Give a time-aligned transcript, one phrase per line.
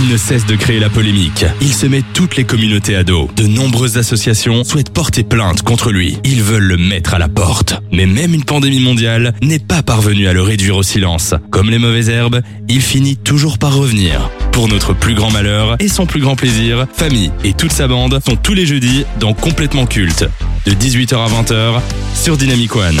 [0.00, 1.44] Il ne cesse de créer la polémique.
[1.60, 3.28] Il se met toutes les communautés à dos.
[3.34, 6.18] De nombreuses associations souhaitent porter plainte contre lui.
[6.22, 7.74] Ils veulent le mettre à la porte.
[7.90, 11.34] Mais même une pandémie mondiale n'est pas parvenue à le réduire au silence.
[11.50, 14.30] Comme les mauvaises herbes, il finit toujours par revenir.
[14.52, 18.20] Pour notre plus grand malheur et son plus grand plaisir, Famille et toute sa bande
[18.24, 20.28] sont tous les jeudis dans Complètement Culte.
[20.64, 21.80] De 18h à 20h
[22.14, 23.00] sur Dynamic One.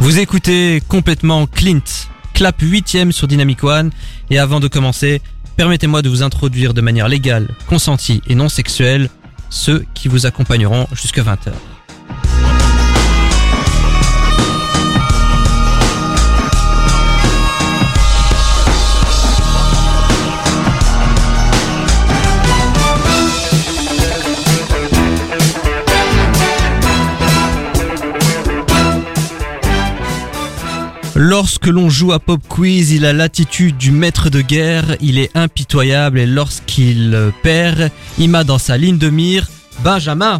[0.00, 3.90] Vous écoutez complètement Clint, clap 8ème sur Dynamic One.
[4.30, 5.20] Et avant de commencer,
[5.56, 9.10] permettez-moi de vous introduire de manière légale, consentie et non sexuelle
[9.50, 11.52] ceux qui vous accompagneront jusqu'à 20h.
[31.20, 35.36] Lorsque l'on joue à Pop Quiz, il a l'attitude du maître de guerre, il est
[35.36, 37.90] impitoyable et lorsqu'il perd,
[38.20, 39.48] il m'a dans sa ligne de mire
[39.82, 40.38] Benjamin.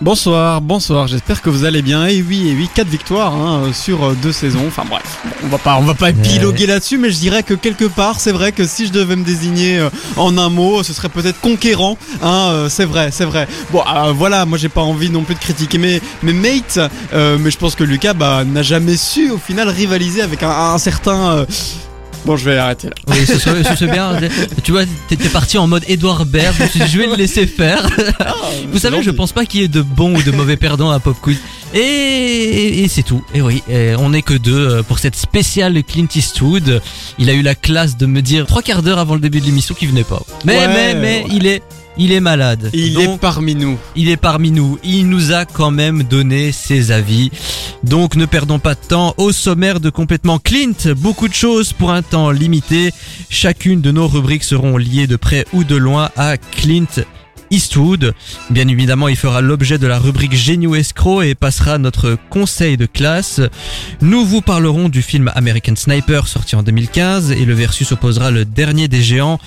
[0.00, 2.06] Bonsoir, bonsoir, j'espère que vous allez bien.
[2.06, 4.64] Et oui, et oui, quatre victoires hein, sur euh, deux saisons.
[4.66, 7.86] Enfin bref, on va pas, on va pas épiloguer là-dessus, mais je dirais que quelque
[7.86, 11.08] part, c'est vrai que si je devais me désigner euh, en un mot, ce serait
[11.08, 11.96] peut-être conquérant.
[12.22, 13.48] Hein, euh, c'est vrai, c'est vrai.
[13.70, 16.80] Bon, euh, voilà, moi j'ai pas envie non plus de critiquer mes, mes mates,
[17.14, 20.50] euh, mais je pense que Lucas bah, n'a jamais su au final rivaliser avec un,
[20.50, 21.30] un certain.
[21.30, 21.46] euh,
[22.24, 22.94] Bon, je vais arrêter là.
[23.08, 24.12] Oui, ce serait, ce serait bien.
[24.62, 26.54] Tu vois, t'étais parti en mode Edouard Baird.
[26.74, 27.86] Je je vais le laisser faire.
[28.72, 31.00] Vous savez, je pense pas qu'il y ait de bons ou de mauvais perdants à
[31.00, 31.38] Pop Quiz.
[31.74, 33.22] Et, et, et c'est tout.
[33.34, 36.80] Et oui, et on n'est que deux euh, pour cette spéciale Clint Eastwood.
[37.18, 39.46] Il a eu la classe de me dire trois quarts d'heure avant le début de
[39.46, 40.22] l'émission qu'il venait pas.
[40.44, 41.26] Mais, Ouais, mais, mais, ouais.
[41.32, 41.62] il est,
[41.96, 42.70] il est malade.
[42.72, 43.78] Il Donc, est parmi nous.
[43.96, 44.78] il est parmi nous.
[44.82, 47.30] Il nous a quand même donné ses avis.
[47.82, 49.14] Donc ne perdons pas de temps.
[49.16, 52.92] Au sommaire de complètement Clint, beaucoup de choses pour un temps limité.
[53.30, 57.04] Chacune de nos rubriques seront liées de près ou de loin à Clint
[57.50, 58.14] Eastwood.
[58.50, 62.76] Bien évidemment, il fera l'objet de la rubrique Génie ou escroc et passera notre conseil
[62.76, 63.40] de classe.
[64.00, 68.44] Nous vous parlerons du film American Sniper sorti en 2015 et le versus opposera le
[68.44, 69.38] dernier des géants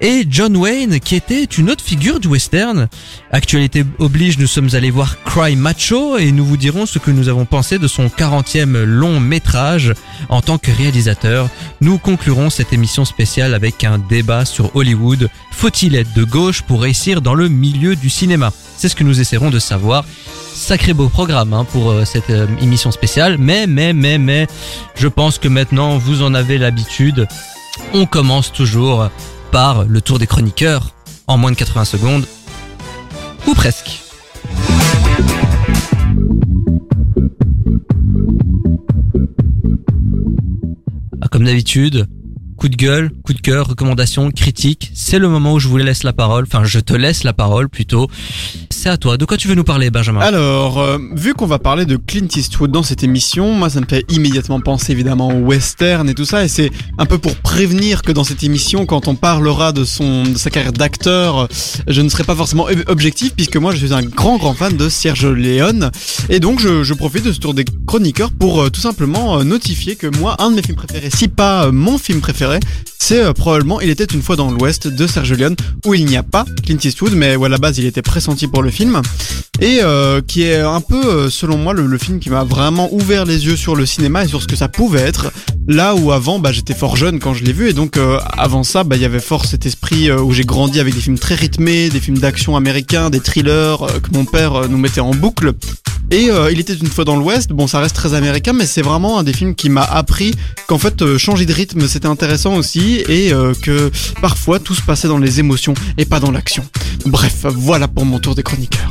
[0.00, 2.88] et John Wayne qui était une autre figure du western.
[3.30, 7.28] Actualité oblige, nous sommes allés voir Cry Macho et nous vous dirons ce que nous
[7.28, 9.92] avons pensé de son 40e long métrage
[10.28, 11.48] en tant que réalisateur.
[11.80, 15.28] Nous conclurons cette émission spéciale avec un débat sur Hollywood.
[15.50, 18.52] Faut-il être de gauche pour réussir dans le milieu du cinéma?
[18.76, 20.04] C'est ce que nous essaierons de savoir.
[20.52, 24.46] Sacré beau programme hein, pour euh, cette euh, émission spéciale, mais mais mais mais
[24.94, 27.26] je pense que maintenant vous en avez l'habitude.
[27.92, 29.10] On commence toujours
[29.88, 30.94] le tour des chroniqueurs
[31.26, 32.26] en moins de 80 secondes.
[33.46, 34.02] Ou presque.
[41.22, 42.06] Ah, comme d'habitude,
[42.66, 44.90] coup de gueule, coup de cœur, recommandation, critique.
[44.92, 46.46] C'est le moment où je vous laisse la parole.
[46.48, 48.08] Enfin, je te laisse la parole plutôt.
[48.70, 49.16] C'est à toi.
[49.16, 50.18] De quoi tu veux nous parler, Benjamin?
[50.18, 53.86] Alors, euh, vu qu'on va parler de Clint Eastwood dans cette émission, moi ça me
[53.86, 58.02] fait immédiatement penser évidemment au western et tout ça, et c'est un peu pour prévenir
[58.02, 61.46] que dans cette émission, quand on parlera de son de sa carrière d'acteur,
[61.86, 64.76] je ne serai pas forcément ob- objectif puisque moi je suis un grand grand fan
[64.76, 65.92] de Sergio Leone,
[66.30, 69.44] et donc je, je profite de ce tour des chroniqueurs pour euh, tout simplement euh,
[69.44, 72.55] notifier que moi un de mes films préférés, si pas euh, mon film préféré,
[72.98, 76.16] c'est euh, probablement Il était une fois dans l'Ouest de Sergio Leone, où il n'y
[76.16, 79.00] a pas Clint Eastwood, mais où à la base il était pressenti pour le film
[79.60, 83.24] et euh, qui est un peu, euh, selon moi, le, film qui m'a vraiment ouvert
[83.24, 85.32] les yeux sur le cinéma et sur ce que ça pouvait être.
[85.66, 87.98] Là où avant, bah, j'étais fort jeune quand je l'ai vu, et donc
[88.36, 91.18] avant ça, bah, il y avait fort cet esprit où j'ai grandi avec des films
[91.18, 95.54] très rythmés, des films d'action américains, des thrillers que mon père nous mettait en boucle.
[96.10, 97.50] Et euh, il était une fois dans l'Ouest.
[97.50, 100.34] Bon, ça reste très américain, mais c'est vraiment un des films qui m'a appris
[100.68, 104.82] qu'en fait euh, changer de rythme c'était intéressant aussi et euh, que parfois tout se
[104.82, 106.64] passait dans les émotions et pas dans l'action.
[107.06, 108.90] Bref, voilà pour mon tour des chroniqueurs.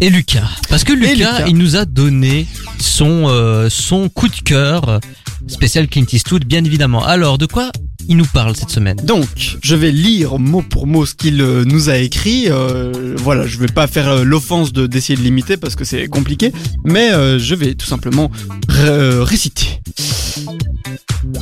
[0.00, 0.48] Et Lucas.
[0.68, 1.44] Parce que Lucas, Lucas.
[1.48, 2.46] il nous a donné
[2.78, 5.00] son, euh, son coup de cœur
[5.46, 7.04] spécial Clint Eastwood, bien évidemment.
[7.04, 7.70] Alors, de quoi
[8.08, 8.96] il nous parle cette semaine?
[9.04, 9.26] Donc,
[9.62, 12.44] je vais lire mot pour mot ce qu'il euh, nous a écrit.
[12.48, 16.52] Euh, voilà, je vais pas faire l'offense de d'essayer de l'imiter parce que c'est compliqué,
[16.84, 18.30] mais euh, je vais tout simplement
[18.68, 19.80] ré- réciter.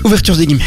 [0.05, 0.63] Ouverture des guillemets.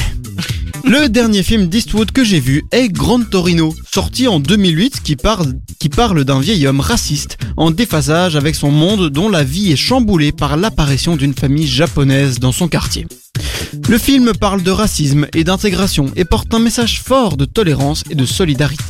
[0.83, 5.53] Le dernier film d'Eastwood que j'ai vu est Grand Torino, sorti en 2008, qui parle,
[5.79, 9.77] qui parle d'un vieil homme raciste en déphasage avec son monde dont la vie est
[9.77, 13.07] chamboulée par l'apparition d'une famille japonaise dans son quartier.
[13.89, 18.15] Le film parle de racisme et d'intégration et porte un message fort de tolérance et
[18.15, 18.83] de solidarité.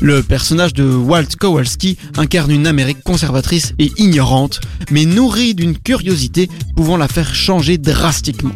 [0.00, 4.60] Le personnage de Walt Kowalski incarne une Amérique conservatrice et ignorante,
[4.90, 8.54] mais nourrie d'une curiosité pouvant la faire changer drastiquement.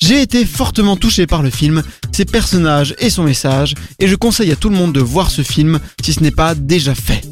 [0.00, 4.52] J'ai été fortement touché par le film, ses personnages et son message, et je conseille
[4.52, 7.22] à tout le monde de voir ce film si ce n'est pas déjà fait.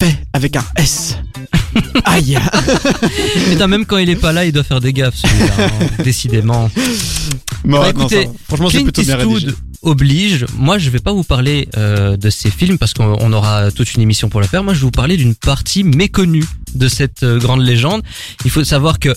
[0.00, 1.16] Fait avec un S.
[2.04, 2.38] Aïe
[3.50, 6.70] Putain, même quand il est pas là, il doit faire des gaffes, celui-là, hein, décidément.
[7.64, 9.46] Bon, Bah, non, écoutez, ça franchement, c'est Clint plutôt bien rédigé.
[9.48, 10.46] Eastwood oblige.
[10.56, 13.94] Moi, je vais pas vous parler euh, de ces films parce qu'on on aura toute
[13.94, 14.64] une émission pour le faire.
[14.64, 16.44] Moi, je vais vous parler d'une partie méconnue
[16.74, 18.02] de cette euh, grande légende.
[18.44, 19.10] Il faut savoir que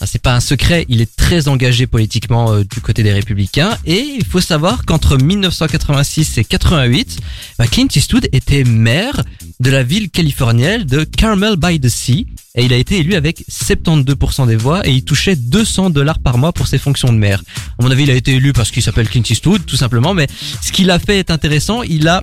[0.00, 3.76] ah, c'est pas un secret, il est très engagé politiquement euh, du côté des républicains
[3.86, 7.18] et il faut savoir qu'entre 1986 et 88,
[7.58, 9.22] bah, Clint Eastwood était maire
[9.60, 12.26] de la ville californienne de Carmel by the Sea
[12.56, 16.38] et il a été élu avec 72% des voix et il touchait 200 dollars par
[16.38, 17.42] mois pour ses fonctions de maire.
[17.78, 20.26] À mon avis, il a été élu parce qu'il s'appelle Clint Eastwood, tout simplement, mais
[20.60, 21.82] ce qu'il a fait est intéressant.
[21.82, 22.22] Il a,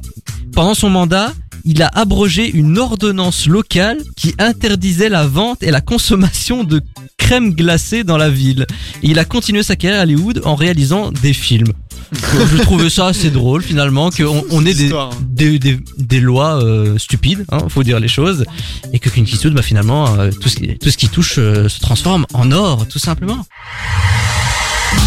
[0.54, 1.34] pendant son mandat,
[1.66, 6.82] il a abrogé une ordonnance locale qui interdisait la vente et la consommation de
[7.18, 8.66] crème glacée dans la ville.
[9.04, 11.74] Et il a continué sa carrière à Hollywood en réalisant des films.
[12.12, 16.62] Je trouvais ça assez drôle finalement qu'on on ait des, Histoire, des, des, des lois
[16.62, 18.46] euh, stupides, hein, faut dire les choses,
[18.92, 21.70] et que Clint Eastwood, bah, finalement, euh, tout, ce qui, tout ce qui touche euh,
[21.70, 23.46] se transforme en or, tout simplement.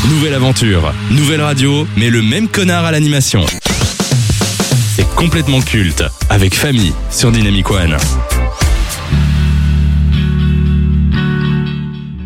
[0.09, 3.45] Nouvelle aventure, nouvelle radio, mais le même connard à l'animation.
[4.97, 7.97] C'est complètement culte, avec famille sur Dynamic One.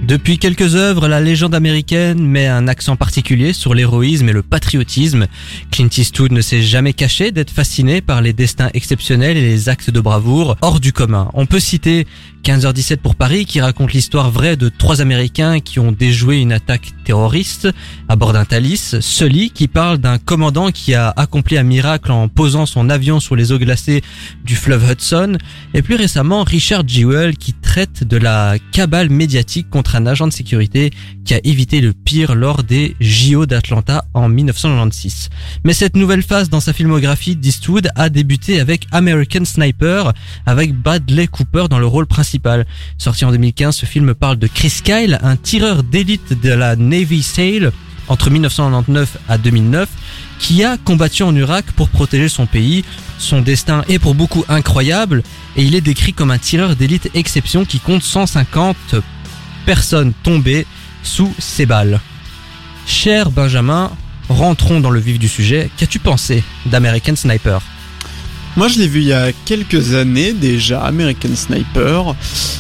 [0.09, 5.27] Depuis quelques œuvres, la légende américaine met un accent particulier sur l'héroïsme et le patriotisme.
[5.71, 9.91] Clint Eastwood ne s'est jamais caché d'être fasciné par les destins exceptionnels et les actes
[9.91, 11.29] de bravoure hors du commun.
[11.35, 12.07] On peut citer
[12.49, 16.95] 15h17 pour Paris qui raconte l'histoire vraie de trois Américains qui ont déjoué une attaque
[17.05, 17.69] terroriste
[18.09, 22.29] à bord d'un Thalys, Sully qui parle d'un commandant qui a accompli un miracle en
[22.29, 24.03] posant son avion sur les eaux glacées
[24.47, 25.37] du fleuve Hudson
[25.75, 30.33] et plus récemment Richard Jewell qui traite de la cabale médiatique contre un agent de
[30.33, 30.91] sécurité
[31.27, 35.29] qui a évité le pire lors des JO d'Atlanta en 1996.
[35.65, 40.15] Mais cette nouvelle phase dans sa filmographie d'Eastwood a débuté avec American Sniper
[40.47, 42.38] avec Bradley Cooper dans le rôle principal.
[42.99, 47.23] Sorti en 2015, ce film parle de Chris Kyle, un tireur d'élite de la Navy
[47.23, 47.73] SEAL
[48.09, 49.89] entre 1999 à 2009
[50.39, 52.85] qui a combattu en Irak pour protéger son pays.
[53.19, 55.23] Son destin est pour beaucoup incroyable
[55.57, 58.77] et il est décrit comme un tireur d'élite exception qui compte 150
[59.67, 60.67] personnes tombées
[61.03, 62.01] sous ses balles.
[62.87, 63.91] Cher Benjamin,
[64.29, 65.71] rentrons dans le vif du sujet.
[65.77, 67.61] Qu'as-tu pensé d'American Sniper?
[68.59, 72.17] Moi, je l'ai vu il y a quelques années déjà, American Sniper.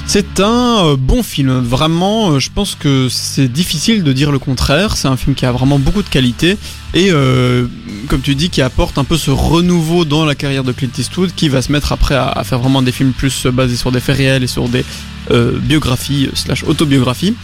[0.07, 1.59] C'est un euh, bon film.
[1.59, 4.97] Vraiment, euh, je pense que c'est difficile de dire le contraire.
[4.97, 6.57] C'est un film qui a vraiment beaucoup de qualité
[6.95, 7.67] et, euh,
[8.07, 11.33] comme tu dis, qui apporte un peu ce renouveau dans la carrière de Clint Eastwood,
[11.35, 14.19] qui va se mettre après à, faire vraiment des films plus basés sur des faits
[14.19, 14.85] réels et sur des
[15.33, 17.35] biographies slash autobiographies.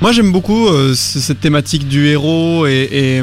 [0.00, 3.20] Moi, j'aime beaucoup cette thématique du héros et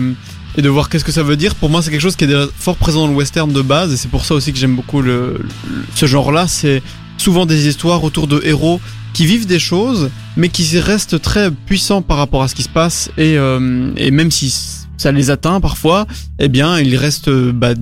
[0.58, 1.56] et de voir qu'est-ce que ça veut dire.
[1.56, 3.98] Pour moi, c'est quelque chose qui est fort présent dans le western de base et
[3.98, 6.48] c'est pour ça aussi que j'aime beaucoup le, le- ce genre-là.
[6.48, 6.82] C'est
[7.18, 8.80] souvent des histoires autour de héros
[9.14, 12.70] qui vivent des choses, mais qui restent très puissants par rapport à ce qui se
[12.70, 14.52] passe et, euh, et même si
[14.98, 16.08] ça les atteint parfois,
[16.40, 17.74] eh bien, ils restent bah,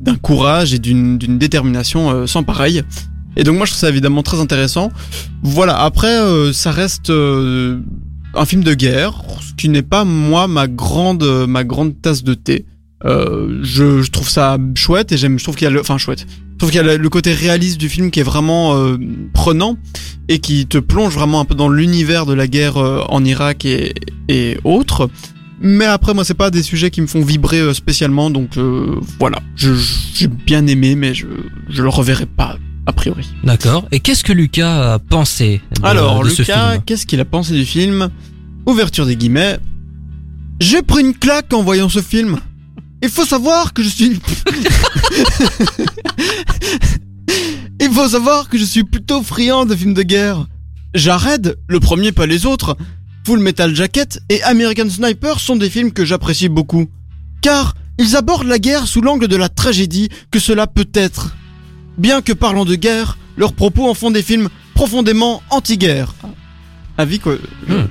[0.00, 2.82] d'un courage et d'une détermination euh, sans pareil.
[3.36, 4.90] Et donc moi je trouve ça évidemment très intéressant.
[5.44, 7.78] Voilà, après euh, ça reste euh,
[8.34, 12.34] un film de guerre, ce qui n'est pas moi ma grande ma grande tasse de
[12.34, 12.64] thé.
[13.06, 15.98] Euh, je, je trouve ça chouette et j'aime je trouve qu'il y a le enfin
[15.98, 16.26] chouette.
[16.52, 18.98] Je trouve qu'il y a le, côté réaliste du film qui est vraiment euh,
[19.32, 19.78] prenant
[20.28, 23.64] et qui te plonge vraiment un peu dans l'univers de la guerre euh, en Irak
[23.64, 23.94] et,
[24.28, 25.08] et autres.
[25.62, 28.58] Mais après moi c'est pas des sujets qui me font vibrer spécialement donc
[29.18, 29.74] voilà, je
[30.14, 31.26] j'ai bien aimé mais je
[31.68, 32.56] je le reverrai pas
[32.86, 33.26] a priori.
[33.44, 33.86] D'accord.
[33.92, 37.24] Et qu'est-ce que Lucas a pensé de, Alors, de ce Lucas, film qu'est-ce qu'il a
[37.24, 38.10] pensé du film
[38.66, 39.58] Ouverture des guillemets.
[40.60, 42.38] J'ai pris une claque en voyant ce film.
[43.02, 44.20] Il faut savoir que je suis.
[47.80, 50.46] Il faut savoir que je suis plutôt friand de films de guerre.
[50.94, 52.76] Jared, le premier pas les autres,
[53.24, 56.88] Full Metal Jacket et American Sniper sont des films que j'apprécie beaucoup.
[57.40, 61.34] Car ils abordent la guerre sous l'angle de la tragédie que cela peut être.
[62.00, 66.14] Bien que parlant de guerre, leurs propos en font des films profondément anti-guerre.
[66.96, 67.38] Avis que
[67.68, 67.84] Hmm.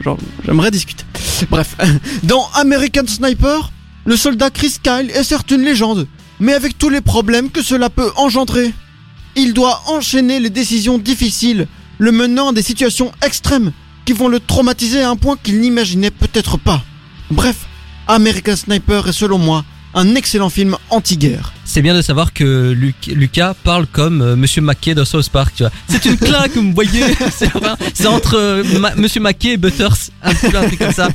[0.43, 1.03] j'aimerais discuter.
[1.51, 1.75] Bref,
[2.23, 3.71] dans American Sniper,
[4.05, 6.07] le soldat Chris Kyle est certes une légende,
[6.39, 8.73] mais avec tous les problèmes que cela peut engendrer.
[9.35, 11.67] Il doit enchaîner les décisions difficiles,
[11.99, 13.71] le menant à des situations extrêmes
[14.05, 16.81] qui vont le traumatiser à un point qu'il n'imaginait peut-être pas.
[17.29, 17.67] Bref,
[18.07, 19.63] American Sniper est selon moi
[19.95, 21.53] un excellent film anti-guerre.
[21.65, 25.53] C'est bien de savoir que Luc- Lucas parle comme euh, Monsieur Mackey dans South Park,
[25.55, 25.71] tu vois.
[25.87, 27.03] C'est une claque, vous voyez.
[27.93, 31.09] C'est entre euh, Ma- Monsieur Mackey et Butters, un truc comme ça.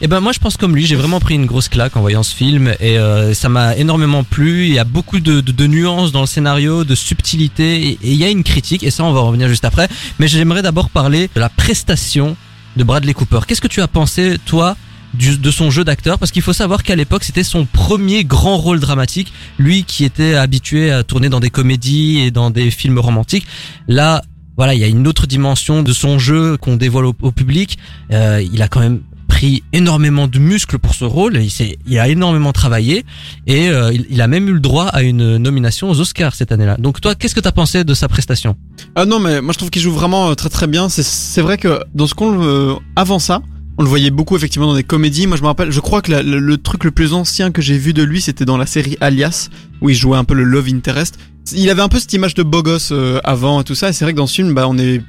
[0.00, 2.22] Et ben moi je pense comme lui, j'ai vraiment pris une grosse claque en voyant
[2.22, 4.66] ce film et euh, ça m'a énormément plu.
[4.66, 8.24] Il y a beaucoup de nuances dans le scénario, de subtilité et et il y
[8.24, 9.88] a une critique et ça on va en revenir juste après.
[10.18, 12.36] Mais j'aimerais d'abord parler de la prestation
[12.76, 13.40] de Bradley Cooper.
[13.46, 14.76] Qu'est-ce que tu as pensé toi
[15.14, 18.56] du- de son jeu d'acteur parce qu'il faut savoir qu'à l'époque c'était son premier grand
[18.56, 22.98] rôle dramatique lui qui était habitué à tourner dans des comédies et dans des films
[22.98, 23.46] romantiques.
[23.88, 24.22] Là
[24.56, 27.78] voilà il y a une autre dimension de son jeu qu'on dévoile au, au public.
[28.12, 31.50] Euh, il a quand même pris énormément de muscles pour ce rôle il,
[31.86, 33.04] il a énormément travaillé
[33.46, 36.76] et euh, il, a même eu le droit à une nomination aux Oscars cette année-là.
[36.78, 38.56] Donc toi qu'est-ce que t'as pensé de sa prestation?
[38.94, 40.88] Ah non, mais moi je trouve qu'il joue vraiment euh, très très bien.
[40.90, 43.40] C'est- vrai que dans ce qu'on le- avant ça,
[43.78, 45.26] on le voyait beaucoup effectivement dans des comédies.
[45.26, 47.92] Moi je me rappelle, je crois que le, truc le plus ancien que j'ai vu
[47.92, 49.48] de lui, c'était dans la série Alias,
[49.80, 51.18] où il jouait un peu le love interest.
[51.52, 53.88] Il avait un peu cette image de beau gosse euh, avant et tout ça.
[53.88, 55.02] Et c'est vrai que dans ce film, bah on est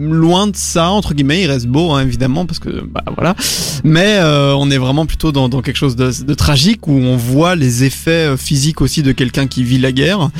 [0.00, 1.42] loin de ça entre guillemets.
[1.42, 3.36] Il reste beau hein, évidemment parce que bah voilà.
[3.84, 7.54] Mais euh, on est vraiment plutôt dans, dans quelque chose de, tragique où on voit
[7.54, 10.30] les effets euh, physiques aussi de quelqu'un qui vit la guerre.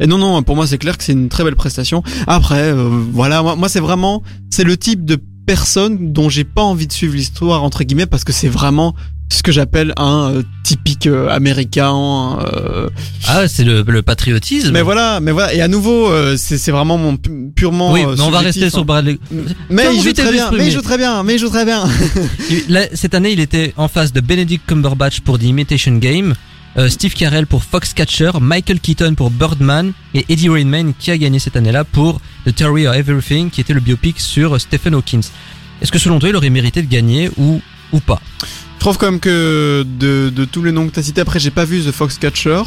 [0.00, 2.02] Et non, non, pour moi c'est clair que c'est une très belle prestation.
[2.26, 6.86] Après, euh, voilà, moi c'est vraiment, c'est le type de personne dont j'ai pas envie
[6.86, 8.94] de suivre l'histoire entre guillemets parce que c'est vraiment
[9.28, 12.38] ce que j'appelle un euh, typique euh, américain.
[12.54, 12.88] euh,
[13.26, 15.52] ah c'est le, le patriotisme mais voilà, mais voilà.
[15.52, 17.92] Et à nouveau, c'est vraiment mon pu- purement.
[17.92, 18.84] oui mais on va rester sur hein.
[18.84, 19.18] Bradley
[19.70, 20.50] Mais il joue de très bien.
[20.52, 21.22] Mais il joue très bien.
[21.24, 21.84] Mais il joue très bien.
[22.94, 26.34] Cette année, il était en face de Benedict Cumberbatch pour The Imitation Game,
[26.78, 31.38] euh, Steve Carell pour Foxcatcher, Michael Keaton pour Birdman et Eddie Redmayne qui a gagné
[31.38, 35.22] cette année-là pour The Theory of Everything, qui était le biopic sur Stephen Hawking.
[35.80, 37.60] Est-ce que selon toi, il aurait mérité de gagner ou
[37.92, 38.20] ou pas?
[38.42, 41.50] Je trouve quand même que de, de tous les noms que t'as cités, après j'ai
[41.50, 42.62] pas vu The Foxcatcher.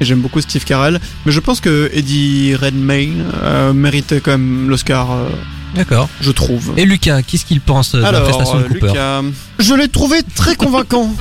[0.00, 1.00] Et j'aime beaucoup Steve Carell.
[1.26, 5.28] Mais je pense que Eddie Redmayne euh, méritait quand même l'Oscar, euh,
[5.76, 6.08] D'accord.
[6.20, 6.72] je trouve.
[6.76, 8.86] Et Lucas, qu'est-ce qu'il pense de la prestation de Cooper?
[8.88, 9.22] Lucas,
[9.60, 11.14] je l'ai trouvé très convaincant.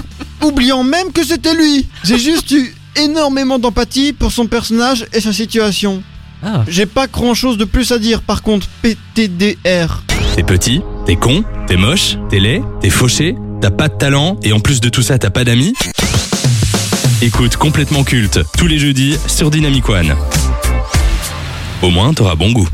[0.44, 1.88] Oubliant même que c'était lui.
[2.04, 6.04] J'ai juste eu énormément d'empathie pour son personnage et sa situation.
[6.44, 10.04] Ah, J'ai pas grand chose de plus à dire par contre, PTDR.
[10.36, 14.52] T'es petit, t'es con, t'es moche, t'es laid, t'es fauché, t'as pas de talent et
[14.54, 15.74] en plus de tout ça t'as pas d'amis
[17.22, 20.16] Écoute complètement culte tous les jeudis sur Dynamic One.
[21.84, 22.68] Au moins t'auras bon goût.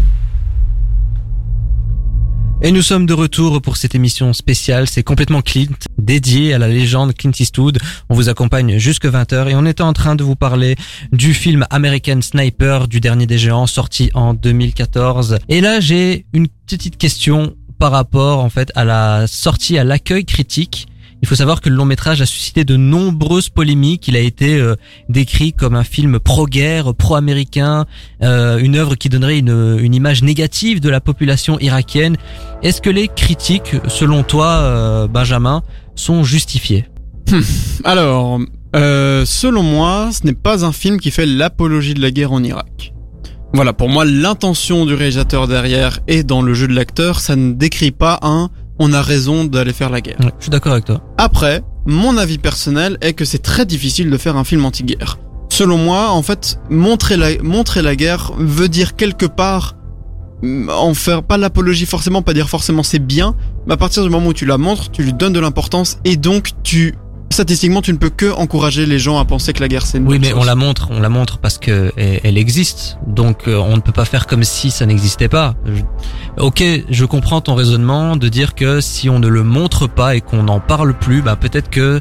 [2.63, 6.67] Et nous sommes de retour pour cette émission spéciale, c'est complètement Clint, dédié à la
[6.67, 7.77] légende Clint Eastwood.
[8.09, 10.75] On vous accompagne jusque 20h et on était en train de vous parler
[11.11, 15.37] du film American Sniper du dernier des géants sorti en 2014.
[15.49, 20.25] Et là, j'ai une petite question par rapport en fait à la sortie à l'accueil
[20.25, 20.87] critique.
[21.21, 24.07] Il faut savoir que le long métrage a suscité de nombreuses polémiques.
[24.07, 24.75] Il a été euh,
[25.09, 27.85] décrit comme un film pro-guerre, pro-américain,
[28.21, 32.17] euh, une œuvre qui donnerait une, une image négative de la population irakienne.
[32.61, 35.63] Est-ce que les critiques, selon toi, euh, Benjamin,
[35.95, 36.85] sont justifiées?
[37.83, 38.39] Alors,
[38.75, 42.43] Euh, selon moi, ce n'est pas un film qui fait l'apologie de la guerre en
[42.43, 42.93] Irak.
[43.53, 47.53] Voilà, pour moi, l'intention du réalisateur derrière et dans le jeu de l'acteur, ça ne
[47.53, 50.17] décrit pas un on a raison d'aller faire la guerre.
[50.19, 51.01] Ouais, je suis d'accord avec toi.
[51.17, 55.17] Après, mon avis personnel est que c'est très difficile de faire un film anti-guerre.
[55.49, 59.75] Selon moi, en fait, montrer la, montrer la guerre veut dire quelque part
[60.43, 64.09] mm, en faire pas l'apologie forcément, pas dire forcément c'est bien, mais à partir du
[64.09, 66.95] moment où tu la montres, tu lui donnes de l'importance et donc tu
[67.29, 70.07] statistiquement tu ne peux que encourager les gens à penser que la guerre c'est une
[70.07, 70.39] Oui, mais chose.
[70.41, 72.97] on la montre, on la montre parce que elle elle existe.
[73.05, 75.55] Donc euh, on ne peut pas faire comme si ça n'existait pas.
[75.65, 75.81] Je-
[76.41, 80.21] Ok, je comprends ton raisonnement de dire que si on ne le montre pas et
[80.21, 81.99] qu'on n'en parle plus, bah peut-être que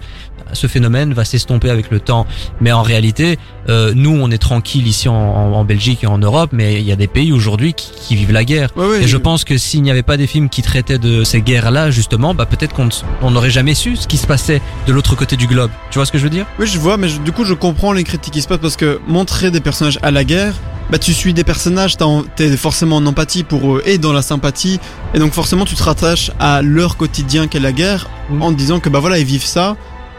[0.53, 2.27] ce phénomène va s'estomper avec le temps.
[2.61, 3.39] Mais en réalité,
[3.69, 6.87] euh, nous, on est tranquille ici en, en- en Belgique et en Europe, mais il
[6.87, 8.71] y a des pays aujourd'hui qui, qui vivent la guerre.
[8.77, 11.25] Ouais, ouais, Et je pense que s'il n'y avait pas des films qui traitaient de
[11.25, 15.17] ces guerres-là, justement, bah peut-être qu'on n'aurait jamais su ce qui se passait de l'autre
[15.17, 15.71] côté du globe.
[15.91, 16.47] Tu vois ce que je veux dire?
[16.59, 18.77] Oui, je vois, mais je- du coup, je comprends les critiques qui se passent parce
[18.77, 20.55] que montrer des personnages à la guerre,
[20.91, 21.97] bah, tu suis des personnages,
[22.37, 24.79] t'es forcément en empathie pour eux et dans la sympathie,
[25.15, 28.09] et donc forcément, tu te rattaches à leur quotidien qu'est la guerre
[28.41, 29.77] en te disant que bah voilà, ils vivent ça.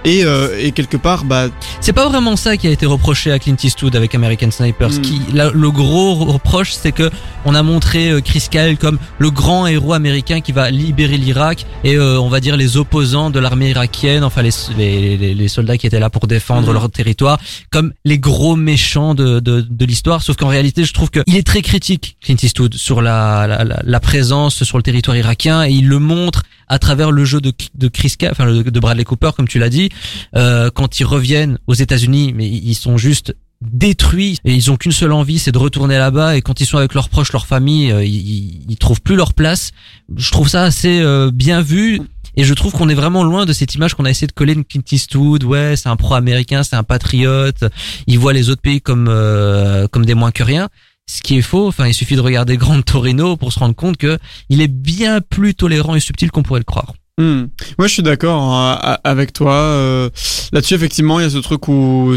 [0.08, 1.48] Et, euh, et quelque part, bah,
[1.82, 4.90] C'est pas vraiment ça qui a été reproché à Clint Eastwood avec American Sniper.
[4.94, 5.02] Ce Hmm.
[5.02, 7.12] qui, la- le gros reproche, c'est que
[7.44, 11.66] on a montré euh, Chris Kyle comme le grand héros américain qui va libérer l'Irak
[11.84, 15.48] et euh, on va dire les opposants de l'armée irakienne, enfin les, les, les- les
[15.50, 16.74] soldats qui étaient là pour défendre Hmm.
[16.74, 17.38] leur territoire,
[17.70, 20.22] comme les gros méchants de, de, de l'histoire.
[20.22, 23.82] Sauf qu'en réalité, je trouve qu'il est très critique Clint Eastwood sur la, la, la-
[23.84, 27.52] la présence sur le territoire irakien et il le montre à travers le jeu de,
[27.76, 29.90] de Chris enfin de Bradley Cooper, comme tu l'as dit,
[30.36, 34.92] euh, quand ils reviennent aux États-Unis, mais ils sont juste détruits et ils ont qu'une
[34.92, 36.38] seule envie, c'est de retourner là-bas.
[36.38, 39.72] Et quand ils sont avec leurs proches, leur famille, euh, ils, trouvent plus leur place.
[40.16, 42.02] Je trouve ça assez euh, bien vu.
[42.40, 44.54] Et je trouve qu'on est vraiment loin de cette image qu'on a essayé de coller
[44.54, 45.44] de Clint Eastwood.
[45.44, 47.66] Ouais, c'est un pro-américain, c'est un patriote.
[48.06, 50.70] Il voit les autres pays comme euh, comme des moins que rien.
[51.10, 51.68] Ce qui est faux.
[51.68, 54.17] Enfin, il suffit de regarder Grand Torino pour se rendre compte que
[54.50, 56.93] il est bien plus tolérant et subtil qu'on pourrait le croire.
[57.17, 57.46] hmm.
[57.80, 59.54] moi, je suis d'accord hein, avec toi.
[59.54, 60.10] euh,
[60.52, 62.13] Là-dessus, effectivement, il y a ce truc où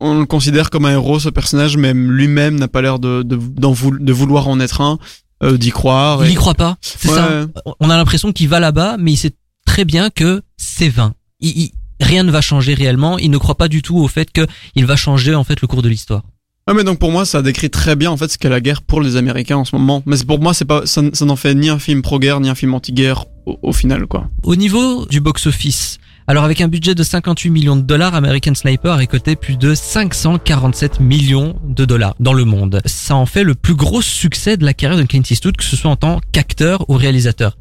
[0.00, 3.24] on le considère comme un héros, ce personnage, mais lui-même n'a pas l'air de,
[4.12, 4.98] vouloir en être un,
[5.42, 6.24] euh, d'y croire.
[6.24, 6.76] Il et- y croit pas.
[6.80, 7.16] C'est Ouais.
[7.16, 7.46] ça.
[7.80, 9.32] On a l'impression qu'il va là-bas, mais il sait
[9.66, 11.14] très bien que c'est vain.
[11.40, 13.18] Il, il- rien ne va changer réellement.
[13.18, 15.68] Il ne croit pas du tout au fait que il va changer en fait le
[15.68, 16.22] cours de l'histoire.
[16.66, 18.80] Ouais, mais donc pour moi, ça décrit très bien en fait ce qu'est la guerre
[18.80, 20.02] pour les Américains en ce moment.
[20.06, 22.54] Mais pour moi, c'est pas, ça, ça n'en fait ni un film pro-guerre ni un
[22.54, 24.30] film anti-guerre au, au final, quoi.
[24.44, 28.92] Au niveau du box-office, alors avec un budget de 58 millions de dollars, American Sniper
[28.92, 32.80] a récolté plus de 547 millions de dollars dans le monde.
[32.86, 35.76] Ça en fait le plus gros succès de la carrière de Clint Eastwood, que ce
[35.76, 37.58] soit en tant qu'acteur ou réalisateur.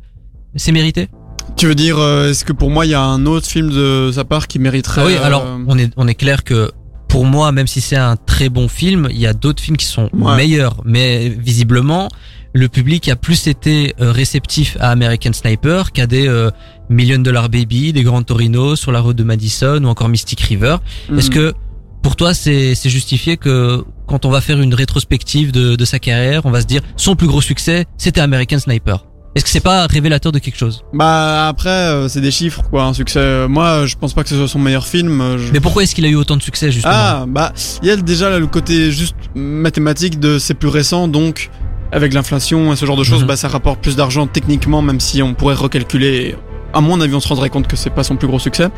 [0.55, 1.09] C'est mérité?
[1.57, 4.11] Tu veux dire, euh, est-ce que pour moi, il y a un autre film de
[4.13, 6.71] sa part qui mériterait Ah oui, euh, alors on est on est clair que
[7.07, 9.85] pour moi, même si c'est un très bon film, il y a d'autres films qui
[9.85, 10.35] sont Ouais.
[10.35, 10.77] meilleurs.
[10.85, 12.09] Mais visiblement,
[12.53, 16.49] le public a plus été euh, réceptif à American Sniper qu'à des euh,
[16.89, 20.77] Million Dollar Baby, des Grand Torino, Sur la route de Madison ou encore Mystic River.
[21.09, 21.19] hmm.
[21.19, 21.53] Est-ce que
[22.01, 25.99] pour toi, c'est c'est justifié que quand on va faire une rétrospective de, de sa
[25.99, 29.05] carrière, on va se dire son plus gros succès, c'était American Sniper?
[29.35, 30.83] Est-ce que c'est pas révélateur de quelque chose?
[30.93, 33.17] Bah après, euh, c'est des chiffres, quoi, un succès.
[33.19, 35.21] Euh, Moi, je pense pas que ce soit son meilleur film.
[35.21, 36.93] euh, je- Mais pourquoi est-ce qu'il a eu autant de succès justement?
[36.95, 41.07] Ah, bah, il y a déjà là, le côté juste mathématique de c'est plus récent,
[41.07, 41.49] donc
[41.91, 43.27] avec l'inflation et ce genre de choses, Mhm.
[43.27, 46.35] bah ça rapporte plus d'argent techniquement, même si on pourrait recalculer.
[46.75, 48.69] À mon avis, on se rendrait compte que c'est pas son plus gros succès.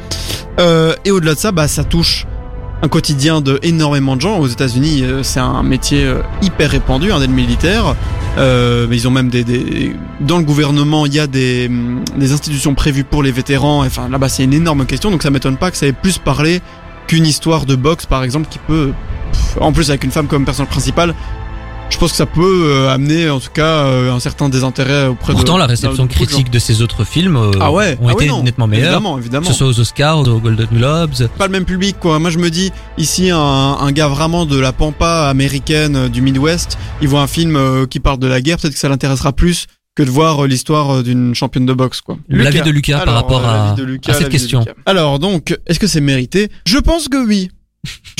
[0.60, 2.26] Euh, et au-delà de ça, bah ça touche
[2.86, 4.38] un quotidien de énormément de gens.
[4.38, 7.95] Aux États-Unis, euh, c'est un métier euh, hyper répandu, un d'être militaire.
[8.38, 12.04] Euh, mais ils ont même des, des dans le gouvernement, il y a des, hum,
[12.15, 13.84] des institutions prévues pour les vétérans.
[13.84, 16.62] Enfin, là-bas, c'est une énorme question, donc ça m'étonne pas que ça ait plus parlé
[17.08, 18.91] qu'une histoire de boxe, par exemple, qui peut,
[19.60, 21.15] en plus avec une femme comme personnage principale,
[21.89, 25.34] je pense que ça peut euh, amener, en tout cas, euh, un certain désintérêt auprès
[25.34, 25.38] de.
[25.38, 28.30] Pourtant, la réception de critique de ces autres films euh, Ah ouais, ont ah été
[28.32, 28.86] oui, nettement meilleures.
[28.88, 29.45] Évidemment, Que évidemment.
[29.48, 31.12] ce soit aux Oscars, aux Golden Globes.
[31.38, 32.19] pas le même public quoi.
[32.19, 36.21] Moi je me dis ici un, un gars vraiment de la pampa américaine euh, du
[36.21, 39.32] Midwest, il voit un film euh, qui parle de la guerre, peut-être que ça l'intéressera
[39.32, 42.17] plus que de voir l'histoire d'une championne de boxe quoi.
[42.28, 44.60] L'avis de Lucas par rapport à, Lucas, à cette question.
[44.60, 44.74] Lucas.
[44.86, 46.50] Alors donc, est-ce que c'est mérité?
[46.65, 47.50] Je pense que oui.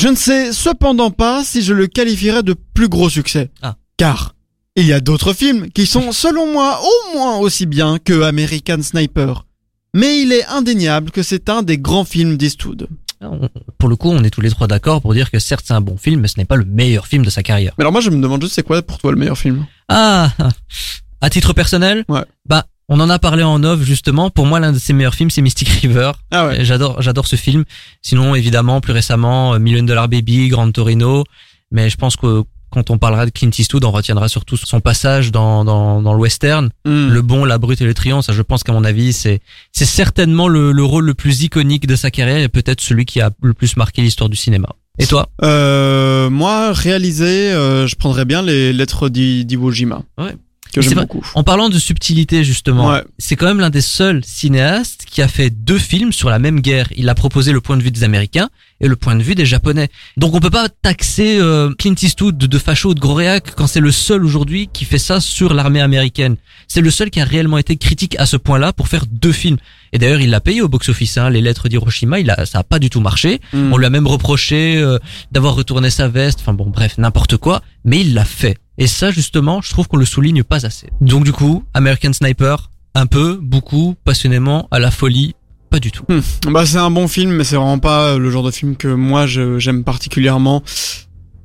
[0.00, 3.50] Je ne sais cependant pas si je le qualifierais de plus gros succès.
[3.62, 3.76] Ah.
[3.96, 4.34] Car
[4.76, 8.82] il y a d'autres films qui sont selon moi au moins aussi bien que American
[8.82, 9.46] Sniper.
[9.94, 12.88] Mais il est indéniable que c'est un des grands films d'Eastwood.
[13.22, 13.48] On-
[13.78, 15.80] Pour le coup, on est tous les trois d'accord pour dire que certes c'est un
[15.80, 17.72] bon film, mais ce n'est pas le meilleur film de sa carrière.
[17.78, 19.64] Mais alors moi je me demande juste c'est quoi pour toi le meilleur film?
[19.88, 20.30] Ah,
[21.22, 22.24] à titre personnel, Ouais.
[22.46, 24.30] bah On en a parlé en off justement.
[24.30, 26.12] Pour moi, l'un de ses meilleurs films, c'est Mystic River.
[26.30, 26.64] Ah ouais.
[26.64, 27.64] J'adore, j'adore ce film.
[28.02, 31.24] Sinon, évidemment, plus récemment, euh, Million Dollar Baby, Grand Torino.
[31.72, 35.32] Mais je pense que quand on parlera de Clint Eastwood, on retiendra surtout son passage
[35.32, 36.68] dans, dans, dans le western.
[36.84, 37.08] Hmm.
[37.08, 38.24] Le bon, la brute et le triomphe.
[38.26, 39.40] Ça, je pense qu'à mon avis, c'est,
[39.72, 43.20] c'est certainement le, le rôle le plus iconique de sa carrière et peut-être celui qui
[43.20, 44.68] a le plus marqué l'histoire du cinéma.
[44.98, 45.28] Et toi?
[45.42, 50.02] Euh, moi, réalisé, euh, je prendrais bien les lettres d'I- d'Iwo Jima.
[50.18, 50.34] Ouais.
[50.76, 51.06] Que C'est j'aime vrai.
[51.06, 51.26] beaucoup.
[51.34, 52.90] En parlant de subtilité, justement.
[52.90, 53.02] Ouais.
[53.18, 56.60] c'est quand même l'un des seuls cinéastes qui a fait deux films sur la même
[56.60, 56.86] guerre.
[56.96, 59.46] Il a proposé le point de vue des Américains et le point de vue des
[59.46, 59.88] Japonais.
[60.18, 63.54] Donc on peut pas taxer euh, Clint Eastwood de, de facho ou de gros réac
[63.56, 66.36] quand c'est le seul aujourd'hui qui fait ça sur l'armée américaine.
[66.68, 69.56] C'est le seul qui a réellement été critique à ce point-là pour faire deux films.
[69.94, 71.16] Et d'ailleurs, il l'a payé au box-office.
[71.16, 73.40] Hein, les lettres d'Hiroshima, il a, ça a pas du tout marché.
[73.54, 73.72] Hmm.
[73.72, 74.98] On lui a même reproché euh,
[75.32, 76.40] d'avoir retourné sa veste.
[76.42, 77.62] Enfin bon, bref, n'importe quoi.
[77.84, 78.58] Mais il l'a fait.
[78.78, 80.88] Et ça, justement, je trouve qu'on le souligne pas assez.
[81.00, 85.34] Donc du coup, American Sniper, un peu, beaucoup, passionnément, à la folie,
[85.70, 86.04] pas du tout.
[86.48, 89.26] Bah c'est un bon film, mais c'est vraiment pas le genre de film que moi
[89.26, 90.62] j'aime particulièrement.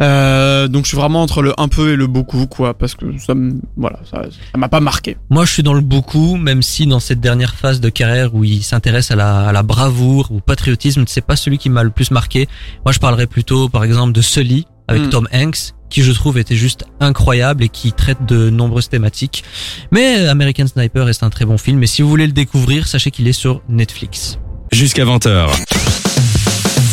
[0.02, 3.06] Euh, donc je suis vraiment entre le un peu et le beaucoup quoi, parce que
[3.20, 4.24] ça me voilà, ça
[4.58, 5.16] m'a pas marqué.
[5.30, 8.44] Moi, je suis dans le beaucoup, même si dans cette dernière phase de carrière où
[8.44, 11.84] il s'intéresse à la, à la bravoure ou au patriotisme, c'est pas celui qui m'a
[11.84, 12.48] le plus marqué.
[12.84, 15.10] Moi, je parlerais plutôt, par exemple, de Sully avec Mm.
[15.10, 19.44] Tom Hanks, qui je trouve était juste incroyable et qui traite de nombreuses thématiques.
[19.92, 21.84] Mais American Sniper est un très bon film.
[21.84, 24.40] Et si vous voulez le découvrir, sachez qu'il est sur Netflix.
[24.72, 25.50] Jusqu'à 20h.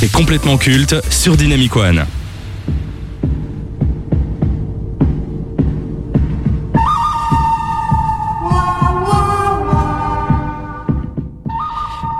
[0.00, 2.04] C'est complètement culte sur Dynamic One.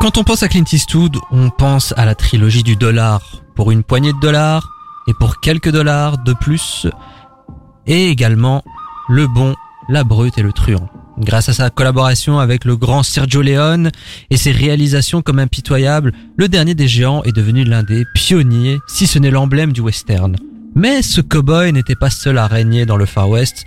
[0.00, 3.82] Quand on pense à Clint Eastwood, on pense à la trilogie du dollar pour une
[3.82, 4.77] poignée de dollars
[5.08, 6.86] et pour quelques dollars de plus,
[7.86, 8.62] et également
[9.08, 9.56] le bon,
[9.88, 10.88] la brute et le truand.
[11.18, 13.90] Grâce à sa collaboration avec le grand Sergio Leone
[14.30, 19.08] et ses réalisations comme impitoyables, le dernier des géants est devenu l'un des pionniers, si
[19.08, 20.36] ce n'est l'emblème du western.
[20.76, 23.64] Mais ce cowboy n'était pas seul à régner dans le Far West.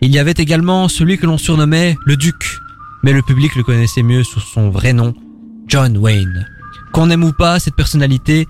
[0.00, 2.58] Il y avait également celui que l'on surnommait le Duc,
[3.02, 5.14] mais le public le connaissait mieux sous son vrai nom,
[5.66, 6.46] John Wayne.
[6.92, 8.46] Qu'on aime ou pas, cette personnalité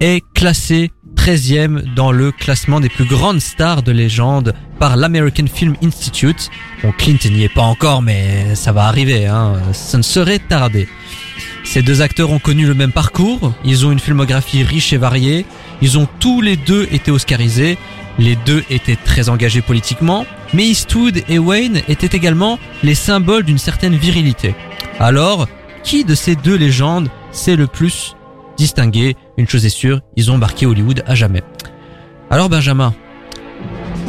[0.00, 0.90] est classée
[1.28, 6.48] 13e dans le classement des plus grandes stars de légende par l'American Film Institute.
[6.82, 9.60] Bon, Clint n'y est pas encore, mais ça va arriver, hein.
[9.74, 10.88] Ça ne serait tardé.
[11.64, 15.44] Ces deux acteurs ont connu le même parcours, ils ont une filmographie riche et variée,
[15.82, 17.76] ils ont tous les deux été oscarisés,
[18.18, 23.58] les deux étaient très engagés politiquement, mais Eastwood et Wayne étaient également les symboles d'une
[23.58, 24.54] certaine virilité.
[24.98, 25.46] Alors,
[25.84, 28.16] qui de ces deux légendes s'est le plus
[28.56, 31.44] distingué Une chose est sûre, ils ont marqué Hollywood à jamais.
[32.28, 32.92] Alors Benjamin,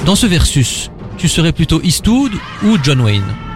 [0.06, 0.90] dans ce versus,
[1.20, 2.32] tu serais plutôt Eastwood
[2.64, 3.49] ou John Wayne?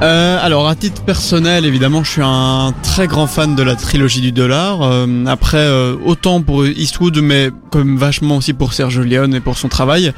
[0.00, 4.20] Euh, alors à titre personnel, évidemment, je suis un très grand fan de la trilogie
[4.20, 4.82] du dollar.
[4.82, 9.58] Euh, après, euh, autant pour Eastwood, mais comme vachement aussi pour Sergio Leone et pour
[9.58, 10.12] son travail.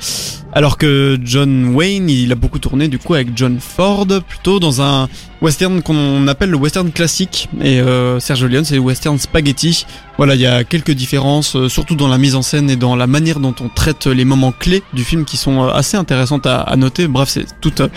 [0.52, 4.82] Alors que John Wayne, il a beaucoup tourné du coup avec John Ford, plutôt dans
[4.82, 5.08] un
[5.40, 7.48] western qu'on appelle le western classique.
[7.62, 9.86] Et euh, Sergio Leone, c'est le western spaghetti.
[10.18, 13.06] Voilà, il y a quelques différences, surtout dans la mise en scène et dans la
[13.06, 17.08] manière dont on traite les moments clés du film qui sont assez intéressantes à, noter.
[17.08, 17.88] Bref, c'est tout, euh,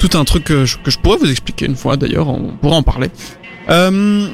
[0.00, 2.76] tout un truc que je, que je pourrais vous expliquer une fois d'ailleurs, on pourra
[2.76, 3.08] en parler.
[3.68, 4.26] Euh,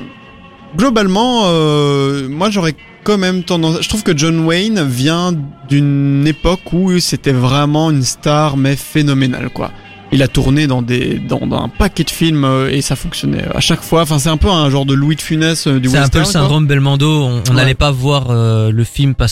[0.76, 2.74] globalement, euh, moi j'aurais
[3.05, 3.83] quand même tendance.
[3.83, 5.35] Je trouve que John Wayne vient
[5.68, 9.70] d'une époque où c'était vraiment une star, mais phénoménale quoi.
[10.12, 13.44] Il a tourné dans des dans, dans un paquet de films euh, et ça fonctionnait
[13.52, 14.02] à chaque fois.
[14.02, 16.18] Enfin, c'est un peu un genre de Louis de Funès euh, du C'est un peu
[16.18, 16.33] le quoi.
[16.33, 17.11] syndrome Belmondo.
[17.24, 17.55] On Ouais.
[17.55, 19.26] n'allait pas voir euh, le film pas-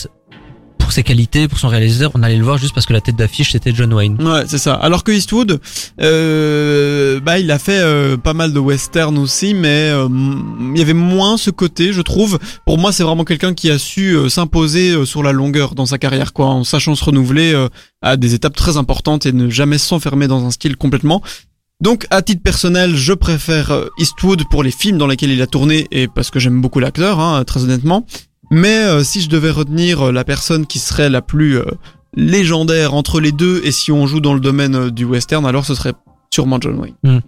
[0.85, 2.11] pour ses qualités, pour son réalisateur.
[2.13, 4.21] On allait le voir juste parce que la tête d'affiche c'était John Wayne.
[4.21, 4.75] Ouais, c'est ça.
[4.75, 5.59] Alors que Eastwood,
[5.99, 10.07] euh, bah, il a fait euh, pas mal de western aussi, mais euh,
[10.75, 12.37] il y avait moins ce côté, je trouve.
[12.67, 15.97] Pour moi, c'est vraiment quelqu'un qui a su euh, s'imposer sur la longueur dans sa
[15.97, 17.55] carrière, quoi, en sachant se renouveler
[18.03, 21.23] à des étapes très importantes et ne jamais s'enfermer dans un style complètement.
[21.81, 25.87] Donc, à titre personnel, je préfère Eastwood pour les films dans lesquels il a tourné
[25.89, 28.05] et parce que j'aime beaucoup l'acteur, hein, très honnêtement.
[28.55, 31.65] Mais euh, si je devais retenir euh, la personne qui serait la plus euh,
[32.15, 35.65] légendaire entre les deux et si on joue dans le domaine euh, du western, alors
[35.65, 35.91] ce serait
[36.33, 37.21] sûrement John Wayne.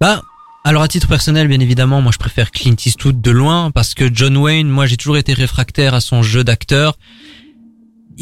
[0.00, 0.22] Bah,
[0.64, 4.08] alors à titre personnel, bien évidemment, moi je préfère Clint Eastwood de loin parce que
[4.10, 6.96] John Wayne, moi j'ai toujours été réfractaire à son jeu d'acteur.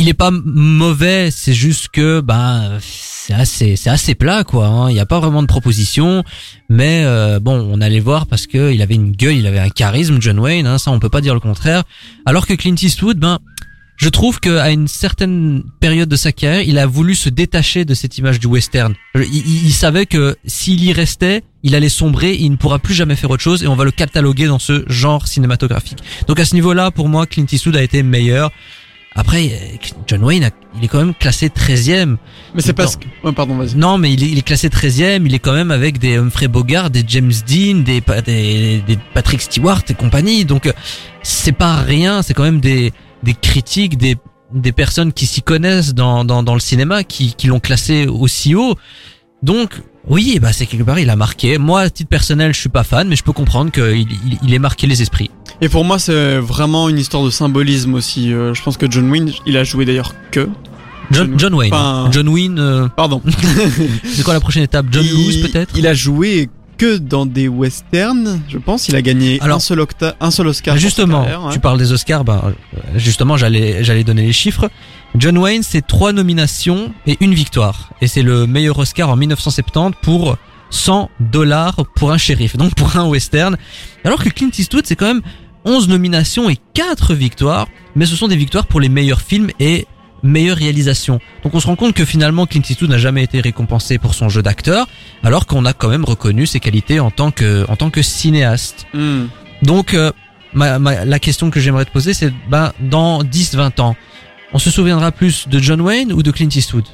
[0.00, 4.66] Il est pas mauvais, c'est juste que bah c'est assez c'est assez plat quoi.
[4.68, 4.90] hein.
[4.90, 6.22] Il n'y a pas vraiment de proposition,
[6.68, 9.70] mais euh, bon, on allait voir parce que il avait une gueule, il avait un
[9.70, 10.68] charisme, John Wayne.
[10.68, 11.82] Hein, ça on peut pas dire le contraire.
[12.26, 13.40] Alors que Clint Eastwood, ben
[13.96, 17.94] je trouve qu'à une certaine période de sa carrière, il a voulu se détacher de
[17.94, 18.94] cette image du western.
[19.16, 23.30] Il savait que s'il y restait, il allait sombrer, il ne pourra plus jamais faire
[23.30, 25.98] autre chose et on va le cataloguer dans ce genre cinématographique.
[26.28, 28.52] Donc à ce niveau-là, pour moi, Clint Eastwood a été meilleur.
[29.14, 29.50] Après,
[30.06, 32.16] John Wayne, il est quand même classé 13e.
[32.54, 32.74] Mais c'est Attends.
[32.84, 33.04] parce que.
[33.24, 33.74] Ouais, pardon, vas-y.
[33.74, 36.46] Non, mais il est, il est classé 13e, il est quand même avec des Humphrey
[36.46, 40.44] Bogart, des James Dean, des, pa- des, des Patrick Stewart et compagnie.
[40.44, 40.72] Donc, euh,
[41.22, 42.92] c'est pas rien, c'est quand même des,
[43.24, 44.16] des critiques, des,
[44.52, 48.54] des personnes qui s'y connaissent dans, dans, dans le cinéma, qui, qui l'ont classé aussi
[48.54, 48.76] haut.
[49.42, 51.58] Donc, oui, bah c'est quelque part, il a marqué.
[51.58, 54.54] Moi, à titre personnel, je suis pas fan, mais je peux comprendre qu'il il, il
[54.54, 55.30] ait marqué les esprits.
[55.60, 58.32] Et pour moi, c'est vraiment une histoire de symbolisme aussi.
[58.32, 60.48] Euh, je pense que John Wayne, il a joué d'ailleurs que.
[61.10, 61.72] John, John Wayne.
[61.74, 63.22] Enfin- John Wayne, euh, Pardon.
[64.04, 64.86] c'est quoi la prochaine étape?
[64.92, 65.74] John Lewis peut-être?
[65.76, 68.88] Il a joué que dans des westerns, je pense.
[68.88, 70.76] Il a gagné Alors- un, seul octa- un seul Oscar.
[70.76, 72.44] Justement, carrière, tu parles des Oscars, bah,
[72.76, 74.70] euh, justement, j'allais, j'allais donner les chiffres.
[75.16, 77.90] John Wayne, c'est trois nominations et une victoire.
[78.00, 80.36] Et c'est le meilleur Oscar en 1970 pour
[80.70, 83.56] 100 dollars pour un shérif, donc pour un western.
[84.04, 85.22] Alors que Clint Eastwood, c'est quand même
[85.68, 89.86] 11 nominations et 4 victoires, mais ce sont des victoires pour les meilleurs films et
[90.22, 91.20] meilleure réalisation.
[91.44, 94.28] Donc on se rend compte que finalement Clint Eastwood n'a jamais été récompensé pour son
[94.28, 94.88] jeu d'acteur,
[95.22, 98.86] alors qu'on a quand même reconnu ses qualités en tant que, en tant que cinéaste.
[98.94, 99.26] Hmm.
[99.62, 100.10] Donc, euh,
[100.54, 103.94] ma, ma- la question que j'aimerais te poser, c'est ben, dans 10-20 ans,
[104.52, 106.84] on se souviendra plus de John Wayne ou de Clint Eastwood?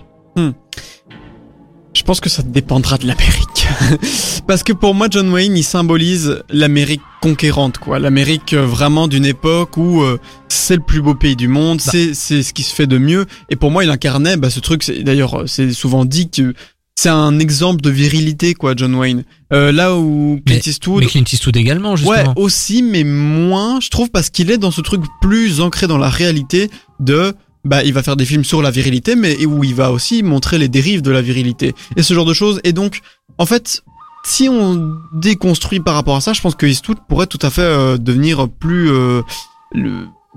[1.95, 3.54] Je pense que ça dépendra de l'Amérique.
[4.47, 7.99] Parce que pour moi, John Wayne, il symbolise l'Amérique conquérante, quoi.
[7.99, 11.91] L'Amérique euh, vraiment d'une époque où euh, c'est le plus beau pays du monde, Bah.
[11.93, 13.27] c'est c'est ce qui se fait de mieux.
[13.51, 14.85] Et pour moi, il incarnait bah, ce truc.
[15.03, 16.55] D'ailleurs, euh, c'est souvent dit que
[16.97, 19.25] c'est un exemple de virilité, quoi, John Wayne.
[19.53, 22.35] Euh, là où Clint Eastwood, Mais Clint Eastwood également, Ouais, justement.
[22.37, 26.09] aussi, mais moins, je trouve, parce qu'il est dans ce truc plus ancré dans la
[26.09, 29.91] réalité de, bah, il va faire des films sur la virilité, mais où il va
[29.91, 32.61] aussi montrer les dérives de la virilité et ce genre de choses.
[32.63, 33.01] Et donc,
[33.39, 33.83] en fait,
[34.25, 37.63] si on déconstruit par rapport à ça, je pense que Eastwood pourrait tout à fait
[37.63, 39.23] euh, devenir plus euh,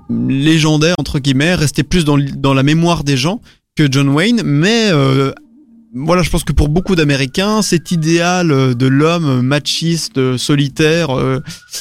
[0.08, 2.16] légendaire entre guillemets, rester plus dans,
[2.54, 3.40] la mémoire des gens
[3.76, 5.32] que John Wayne, mais euh,
[5.94, 11.08] voilà, je pense que pour beaucoup d'Américains, cet idéal euh, de l'homme machiste, euh, solitaire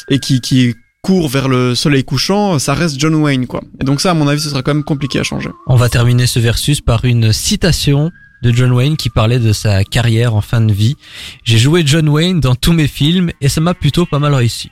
[0.10, 3.62] et qui, qui court vers le soleil couchant, ça reste John Wayne, quoi.
[3.80, 5.50] Et donc ça, à mon avis, ce sera quand même compliqué à changer.
[5.66, 9.84] On va terminer ce versus par une citation de John Wayne qui parlait de sa
[9.84, 10.96] carrière en fin de vie.
[11.44, 14.72] J'ai joué John Wayne dans tous mes films et ça m'a plutôt pas mal réussi.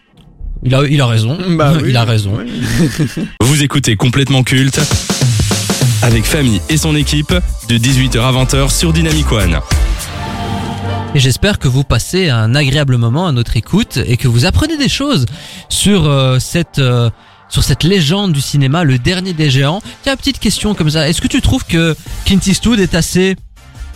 [0.64, 1.38] Il a, il a raison.
[1.52, 2.38] Bah oui, il a raison.
[2.40, 3.26] oui.
[3.42, 4.80] Vous écoutez complètement culte
[6.02, 7.34] avec Famille et son équipe
[7.70, 9.60] de 18h à 20h sur Dynamic One.
[11.16, 14.78] Et j'espère que vous passez un agréable moment à notre écoute et que vous apprenez
[14.78, 15.26] des choses
[15.70, 17.10] sur euh, cette euh,
[17.48, 19.82] sur cette légende du cinéma, le dernier des géants.
[20.04, 21.08] Tiens, petite question comme ça.
[21.08, 23.36] Est-ce que tu trouves que Clint Eastwood est assez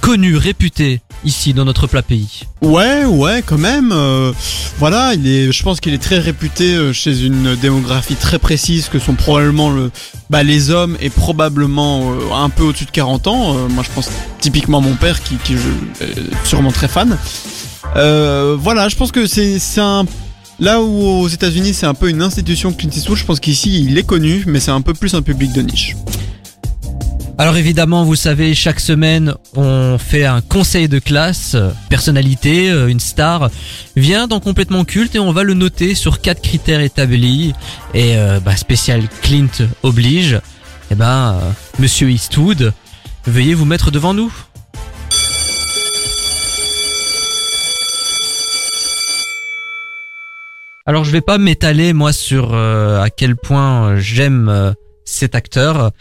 [0.01, 3.91] connu, réputé ici dans notre plat pays Ouais, ouais, quand même.
[3.91, 4.31] euh,
[4.77, 8.89] voilà, il est, je pense qu'il est très réputé euh, chez une démographie très précise
[8.89, 9.91] que sont probablement le,
[10.29, 13.53] bah, les hommes et probablement euh, un peu au-dessus de 40 ans.
[13.69, 14.09] Moi, je pense
[14.39, 15.57] typiquement mon père qui, est
[16.45, 17.17] sûrement très fan.
[17.95, 20.05] Voilà, je pense que c'est, c'est un
[20.59, 23.97] Là où aux États-Unis c'est un peu une institution Clint Eastwood, je pense qu'ici il
[23.97, 25.95] est connu, mais c'est un peu plus un public de niche.
[27.39, 31.55] Alors évidemment, vous savez, chaque semaine, on fait un conseil de classe,
[31.89, 33.49] personnalité, euh, une star
[33.95, 37.53] vient dans complètement culte et on va le noter sur quatre critères établis
[37.93, 39.47] et euh, bah, spécial Clint
[39.83, 40.41] oblige.
[40.91, 42.73] Eh ben, euh, Monsieur Eastwood,
[43.25, 44.33] veuillez vous mettre devant nous.
[50.85, 54.73] Alors je vais pas m'étaler moi sur à quel point j'aime
[55.05, 55.93] cet acteur.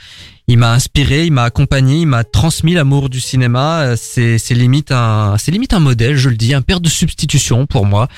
[0.49, 3.97] Il m'a inspiré, il m'a accompagné, il m'a transmis l'amour du cinéma.
[3.97, 7.67] C'est c'est limite un c'est limite un modèle, je le dis, un père de substitution
[7.67, 8.09] pour moi.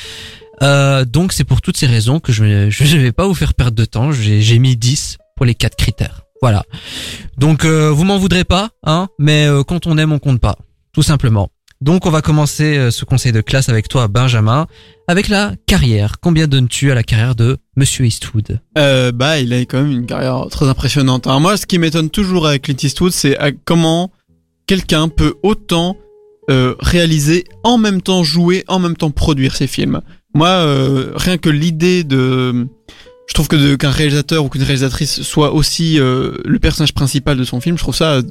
[0.62, 3.76] Euh, donc c'est pour toutes ces raisons que je ne vais pas vous faire perdre
[3.76, 4.12] de temps.
[4.12, 6.22] J'ai j'ai mis 10 pour les quatre critères.
[6.42, 6.64] Voilà.
[7.36, 10.56] Donc euh, vous m'en voudrez pas, hein, mais euh, quand on aime on compte pas,
[10.92, 11.50] tout simplement.
[11.82, 14.66] Donc on va commencer euh, ce conseil de classe avec toi Benjamin,
[15.08, 16.16] avec la carrière.
[16.20, 18.60] Combien donnes-tu à la carrière de Monsieur Eastwood?
[18.76, 21.26] Euh, bah, il a quand même une carrière très impressionnante.
[21.26, 24.12] Moi, ce qui m'étonne toujours avec Clint Eastwood, c'est à comment
[24.66, 25.96] quelqu'un peut autant
[26.50, 30.00] euh, réaliser, en même temps jouer, en même temps produire ses films.
[30.34, 32.66] Moi, euh, rien que l'idée de...
[33.26, 37.44] Je trouve que qu'un réalisateur ou qu'une réalisatrice soit aussi euh, le personnage principal de
[37.44, 38.22] son film, je trouve ça euh,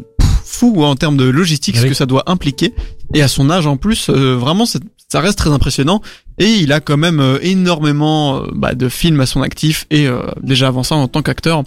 [0.49, 2.73] fou en termes de logistique, ce que ça doit impliquer.
[3.13, 6.01] Et à son âge en plus, euh, vraiment, ça reste très impressionnant.
[6.39, 10.07] Et il a quand même euh, énormément euh, bah, de films à son actif et
[10.41, 11.63] déjà avant ça en tant qu'acteur.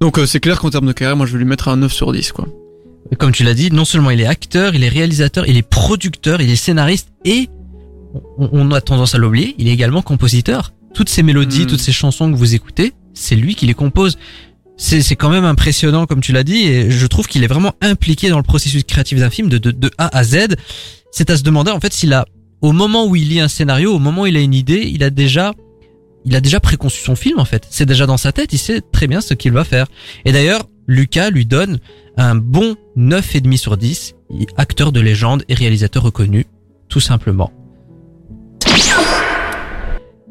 [0.00, 2.12] Donc c'est clair qu'en termes de carrière, moi je vais lui mettre un 9 sur
[2.12, 2.46] 10 quoi.
[3.18, 6.40] Comme tu l'as dit, non seulement il est acteur, il est réalisateur, il est producteur,
[6.40, 7.48] il est scénariste et
[8.38, 10.72] on, on a tendance à l'oublier, il est également compositeur.
[10.94, 11.66] Toutes ces mélodies, Mm.
[11.66, 14.16] toutes ces chansons que vous écoutez, c'est lui qui les compose.
[14.76, 18.28] C'est quand même impressionnant comme tu l'as dit et je trouve qu'il est vraiment impliqué
[18.28, 20.56] dans le processus créatif d'un film de, de, de A à Z.
[21.12, 22.26] C'est à se demander en fait s'il a
[22.60, 25.04] au moment où il lit un scénario, au moment où il a une idée, il
[25.04, 25.52] a déjà
[26.24, 27.66] il a déjà préconçu son film en fait.
[27.70, 29.86] C'est déjà dans sa tête, il sait très bien ce qu'il va faire.
[30.24, 31.78] Et d'ailleurs, Lucas lui donne
[32.16, 34.14] un bon 9,5 sur 10,
[34.56, 36.46] acteur de légende et réalisateur reconnu,
[36.88, 37.52] tout simplement.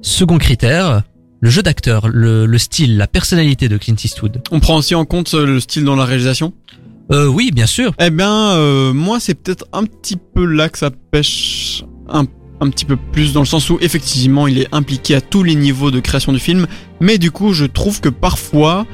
[0.01, 1.03] Second critère,
[1.43, 4.41] le jeu d'acteur, le, le style, la personnalité de Clint Eastwood.
[4.51, 6.53] On prend aussi en compte euh, le style dans la réalisation?
[7.11, 7.93] Euh, oui, bien sûr.
[7.99, 12.23] Eh bien, euh, moi, c'est peut-être un petit peu là que ça pêche un,
[12.61, 15.55] un petit peu plus, dans le sens où, effectivement, il est impliqué à tous les
[15.55, 16.65] niveaux de création du film,
[17.01, 18.87] mais du coup, je trouve que parfois,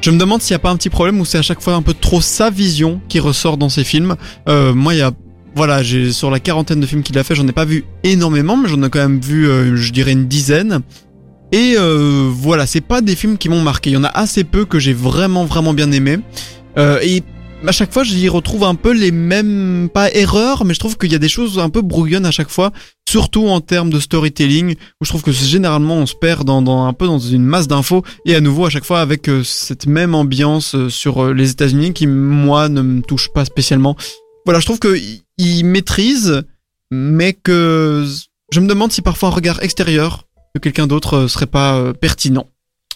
[0.00, 1.74] je me demande s'il n'y a pas un petit problème où c'est à chaque fois
[1.74, 4.14] un peu trop sa vision qui ressort dans ses films.
[4.48, 5.10] Euh, moi, il y a...
[5.56, 8.56] Voilà, j'ai sur la quarantaine de films qu'il a fait, j'en ai pas vu énormément,
[8.56, 10.82] mais j'en ai quand même vu, euh, je dirais, une dizaine.
[11.52, 13.90] Et euh, voilà, c'est pas des films qui m'ont marqué.
[13.90, 16.18] Il y en a assez peu que j'ai vraiment, vraiment bien aimé.
[16.76, 17.22] Euh, et
[17.66, 21.10] à chaque fois, j'y retrouve un peu les mêmes, pas erreurs, mais je trouve qu'il
[21.10, 22.72] y a des choses un peu brouillonnes à chaque fois,
[23.08, 26.86] surtout en termes de storytelling, où je trouve que généralement on se perd dans, dans
[26.86, 29.86] un peu dans une masse d'infos, et à nouveau à chaque fois avec euh, cette
[29.86, 33.96] même ambiance euh, sur euh, les États-Unis qui moi ne me touche pas spécialement.
[34.44, 34.96] Voilà, je trouve que
[35.38, 36.42] il maîtrise,
[36.90, 38.06] mais que
[38.52, 40.27] je me demande si parfois un regard extérieur
[40.58, 42.48] quelqu'un d'autre euh, serait pas euh, pertinent.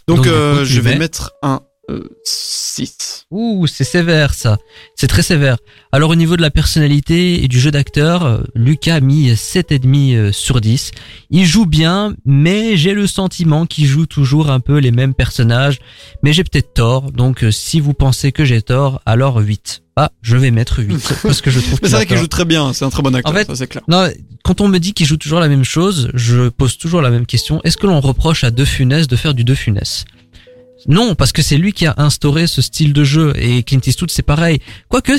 [0.08, 3.26] Donc, euh, coup, je vais mets mettre un euh, 6.
[3.30, 4.58] Ouh, c'est sévère ça.
[4.94, 5.56] C'est très sévère.
[5.90, 10.14] Alors au niveau de la personnalité et du jeu d'acteur, euh, Lucas a mis 7,5
[10.14, 10.90] euh, sur 10.
[11.30, 15.80] Il joue bien, mais j'ai le sentiment qu'il joue toujours un peu les mêmes personnages.
[16.22, 19.82] Mais j'ai peut-être tort, donc euh, si vous pensez que j'ai tort, alors 8.
[19.96, 22.46] Ah, je vais mettre 8, parce que je trouve Mais c'est vrai qu'il joue très
[22.46, 23.82] bien, c'est un très bon acteur, En fait, ça c'est clair.
[23.88, 24.08] Non,
[24.44, 27.26] quand on me dit qu'il joue toujours la même chose, je pose toujours la même
[27.26, 27.60] question.
[27.64, 30.04] Est-ce que l'on reproche à De Funès de faire du De Funès?
[30.88, 34.10] Non, parce que c'est lui qui a instauré ce style de jeu et Clint Eastwood
[34.10, 34.60] c'est pareil.
[34.88, 35.12] Quoique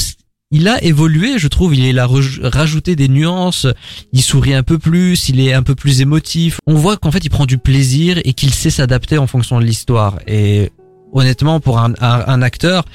[0.51, 3.65] il a évolué, je trouve, il a rajouté des nuances,
[4.11, 6.59] il sourit un peu plus, il est un peu plus émotif.
[6.67, 9.65] On voit qu'en fait il prend du plaisir et qu'il sait s'adapter en fonction de
[9.65, 10.19] l'histoire.
[10.27, 10.71] Et
[11.11, 12.85] honnêtement, pour un acteur,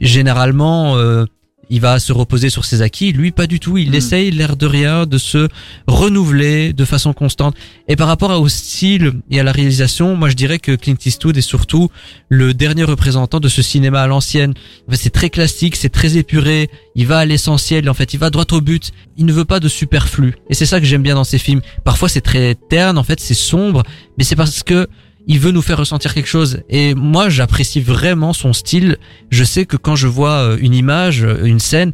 [0.00, 1.26] généralement, euh,
[1.70, 3.12] il va se reposer sur ses acquis.
[3.12, 3.76] Lui, pas du tout.
[3.78, 3.94] Il Mm.
[3.94, 5.48] essaye, l'air de rien, de se
[5.86, 7.54] renouveler de façon constante.
[7.88, 11.36] Et par rapport au style et à la réalisation, moi, je dirais que Clint Eastwood
[11.36, 11.88] est surtout
[12.28, 14.54] le dernier représentant de ce cinéma à l'ancienne.
[14.92, 16.68] C'est très classique, c'est très épuré.
[16.96, 17.88] Il va à l'essentiel.
[17.88, 18.90] En fait, il va droit au but.
[19.16, 20.34] Il ne veut pas de superflu.
[20.50, 21.60] Et c'est ça que j'aime bien dans ses films.
[21.84, 22.98] Parfois, c'est très terne.
[22.98, 23.82] En fait, c'est sombre.
[24.18, 24.88] Mais c'est parce que
[25.26, 26.62] il veut nous faire ressentir quelque chose.
[26.68, 28.98] Et moi, j'apprécie vraiment son style.
[29.30, 31.92] Je sais que quand je vois euh, une image, euh, une scène,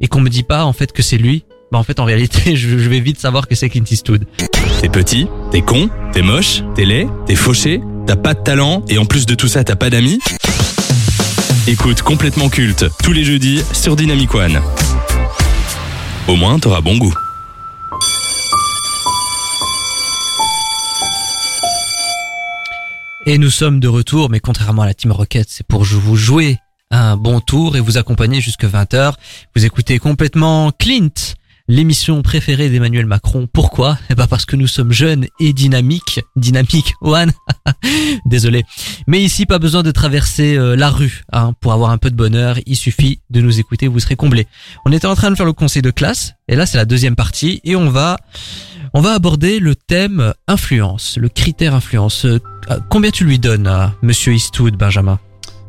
[0.00, 2.56] et qu'on me dit pas en fait que c'est lui, bah en fait en réalité,
[2.56, 4.26] je, vais vite savoir que c'est Clint Eastwood.
[4.80, 8.98] T'es petit, t'es con, t'es moche, t'es laid, t'es fauché, t'as pas de talent et
[8.98, 10.20] en plus de tout ça t'as pas d'amis
[11.66, 14.60] Écoute complètement culte tous les jeudis sur Dynamic One.
[16.28, 17.14] Au moins t'auras bon goût.
[23.28, 26.58] Et nous sommes de retour, mais contrairement à la Team Rocket, c'est pour vous jouer
[26.92, 29.14] un bon tour et vous accompagner jusque 20h.
[29.56, 31.34] Vous écoutez complètement Clint,
[31.68, 33.48] l'émission préférée d'Emmanuel Macron.
[33.52, 33.98] Pourquoi?
[34.10, 36.20] Eh ben parce que nous sommes jeunes et dynamiques.
[36.36, 37.32] Dynamique, One.
[38.26, 38.64] Désolé.
[39.06, 42.16] Mais ici, pas besoin de traverser euh, la rue hein, pour avoir un peu de
[42.16, 42.58] bonheur.
[42.66, 44.46] Il suffit de nous écouter, vous serez comblés.
[44.84, 47.16] On était en train de faire le conseil de classe, et là c'est la deuxième
[47.16, 48.16] partie, et on va
[48.94, 52.24] on va aborder le thème influence, le critère influence.
[52.24, 52.38] Euh,
[52.90, 55.20] Combien tu lui donnes à Monsieur Eastwood, Benjamin?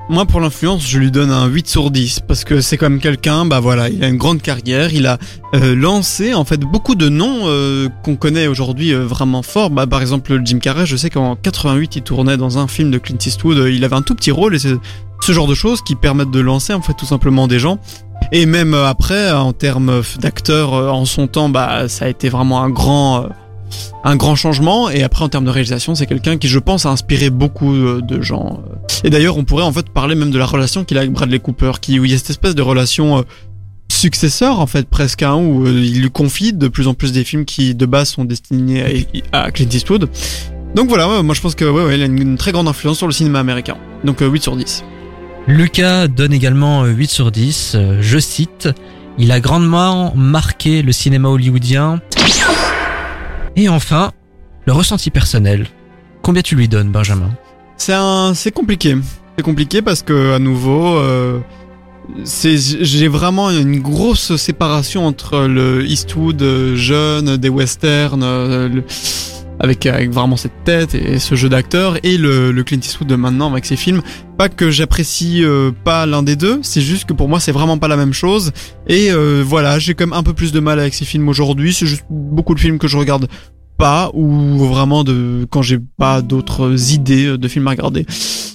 [0.10, 3.02] Moi, pour l'influence, je lui donne un 8 sur 10 parce que c'est quand même
[3.02, 5.18] quelqu'un, bah voilà, il a une grande carrière, il a
[5.54, 9.70] euh, lancé en fait beaucoup de noms euh, qu'on connaît aujourd'hui euh, vraiment forts.
[9.70, 12.98] Bah, par exemple, Jim Carrey, je sais qu'en 88, il tournait dans un film de
[13.00, 14.76] Clint Eastwood, il avait un tout petit rôle et c'est
[15.20, 17.78] ce genre de choses qui permettent de lancer en fait tout simplement des gens.
[18.32, 22.70] Et même après, en termes d'acteur, en son temps, bah ça a été vraiment un
[22.70, 23.28] grand
[24.04, 26.90] un grand changement et après en termes de réalisation c'est quelqu'un qui je pense a
[26.90, 28.76] inspiré beaucoup euh, de gens euh.
[29.04, 31.40] et d'ailleurs on pourrait en fait parler même de la relation qu'il a avec Bradley
[31.40, 33.22] Cooper qui où il y a cette espèce de relation euh,
[33.92, 37.46] successeur en fait presque hein, où il lui confie de plus en plus des films
[37.46, 40.10] qui de base sont destinés à, Clint Eastwood
[40.76, 43.08] donc voilà moi je pense que ouais, ouais, il a une, très grande influence sur
[43.08, 44.84] le cinéma américain donc euh, 8 sur 10
[45.48, 47.72] Lucas donne également euh, 8 sur 10.
[47.76, 48.68] Euh, Je cite,
[49.18, 52.02] il a grandement marqué le cinéma hollywoodien.
[53.58, 54.12] Et enfin,
[54.66, 55.66] le ressenti personnel.
[56.22, 57.32] Combien tu lui donnes, Benjamin?
[57.76, 58.96] C'est un, c'est compliqué.
[59.36, 61.40] C'est compliqué parce que à nouveau, euh,
[62.24, 68.70] c'est, j'ai vraiment une grosse séparation entre le Eastwood euh, jeune des westerns, euh,
[69.60, 73.16] avec avec vraiment cette tête et ce jeu d'acteur, et le, le Clint Eastwood de
[73.16, 74.02] maintenant avec ses films.
[74.38, 77.78] Pas que j'apprécie euh, pas l'un des deux, c'est juste que pour moi c'est vraiment
[77.78, 78.52] pas la même chose.
[78.88, 81.74] Et euh, voilà, j'ai quand même un peu plus de mal avec ces films aujourd'hui.
[81.74, 83.28] C'est juste beaucoup de films que je regarde
[83.78, 88.06] pas ou vraiment de quand j'ai pas d'autres idées de films à regarder.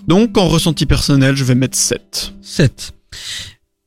[0.07, 2.34] Donc en ressenti personnel, je vais mettre 7.
[2.42, 2.92] 7.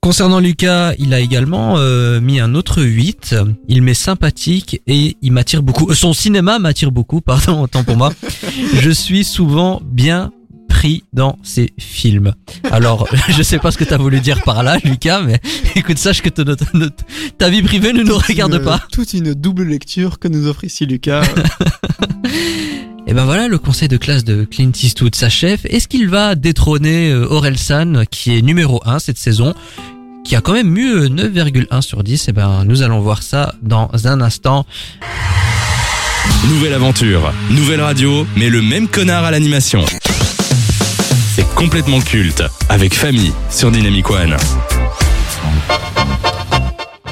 [0.05, 3.33] Concernant Lucas, il a également euh, mis un autre 8.
[3.67, 5.89] Il m'est sympathique et il m'attire beaucoup.
[5.89, 8.13] Euh, Son cinéma m'attire beaucoup, pardon, autant pour moi.
[8.75, 10.31] Je suis souvent bien
[10.69, 12.35] pris dans ses films.
[12.69, 15.39] Alors, je sais pas ce que t'as voulu dire par là, Lucas, mais
[15.75, 16.43] écoute, sache que te-
[17.39, 18.83] ta vie privée ne nous regarde Une- pas.
[18.91, 21.23] Toute une double lecture que nous offre ici Lucas.
[23.07, 25.61] Et ben voilà, le conseil de classe de Clint Eastwood s'achève.
[25.65, 29.53] Est-ce qu'il va détrôner euh, Orelsan, qui est numéro 1 cette saison,
[30.25, 33.53] qui a quand même eu euh, 9,1 sur 10 Et ben nous allons voir ça
[33.61, 34.65] dans un instant.
[36.49, 39.85] Nouvelle aventure, nouvelle radio, mais le même connard à l'animation.
[41.35, 44.35] C'est complètement culte, avec Famille sur Dynamic One.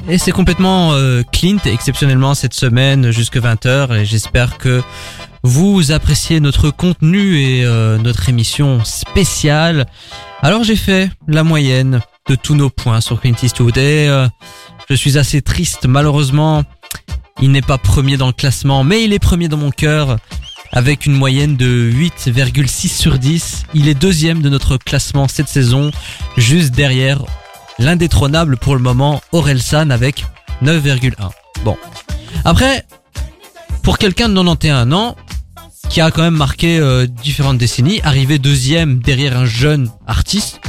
[0.10, 3.96] Et c'est complètement euh, Clint, exceptionnellement cette semaine jusque 20h.
[3.96, 4.82] Et j'espère que
[5.44, 9.86] vous appréciez notre contenu et euh, notre émission spéciale.
[10.42, 13.78] Alors j'ai fait la moyenne de tous nos points sur Clint Eastwood.
[13.78, 14.28] Euh,
[14.90, 16.64] je suis assez triste, malheureusement.
[17.42, 20.18] Il n'est pas premier dans le classement, mais il est premier dans mon cœur.
[20.72, 23.66] Avec une moyenne de 8,6 sur 10.
[23.74, 25.92] Il est deuxième de notre classement cette saison,
[26.38, 27.22] juste derrière
[27.78, 30.26] l'indétrônable pour le moment Orelsan avec
[30.64, 31.14] 9,1.
[31.64, 31.78] Bon.
[32.46, 32.86] Après,
[33.84, 35.16] pour quelqu'un de 91 ans,
[35.90, 40.60] qui a quand même marqué euh, différentes décennies, arriver deuxième derrière un jeune artiste,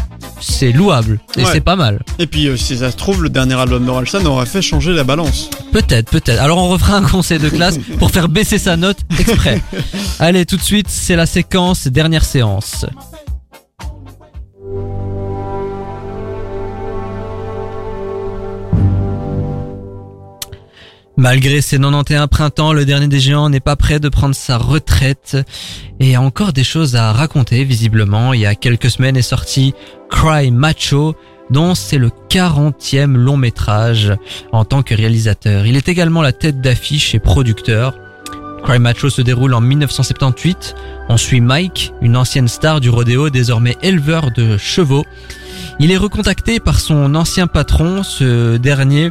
[0.44, 1.50] c'est louable et Ouais.
[1.52, 2.00] c'est pas mal.
[2.18, 5.04] Et puis euh, si ça se trouve, le dernier album d'Orelsan aurait fait changer la
[5.04, 5.50] balance.
[5.72, 6.40] Peut-être, peut-être.
[6.40, 9.60] Alors on refera un conseil de classe pour faire baisser sa note exprès.
[10.18, 12.86] Allez, tout de suite, c'est la séquence dernière séance.
[21.16, 25.36] Malgré ses 91 printemps, le dernier des géants n'est pas prêt de prendre sa retraite
[26.00, 28.32] et a encore des choses à raconter visiblement.
[28.32, 29.74] Il y a quelques semaines est sorti
[30.10, 31.14] Cry Macho
[31.50, 34.12] dont c'est le 40e long métrage
[34.50, 35.66] en tant que réalisateur.
[35.66, 37.94] Il est également la tête d'affiche et producteur.
[38.64, 40.74] Cry Macho se déroule en 1978.
[41.08, 45.04] On suit Mike, une ancienne star du rodéo, désormais éleveur de chevaux.
[45.78, 49.10] Il est recontacté par son ancien patron, ce dernier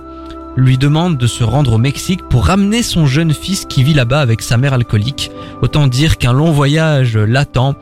[0.56, 4.22] lui demande de se rendre au Mexique pour ramener son jeune fils qui vit là-bas
[4.22, 5.32] avec sa mère alcoolique.
[5.62, 7.76] Autant dire qu'un long voyage l'attend.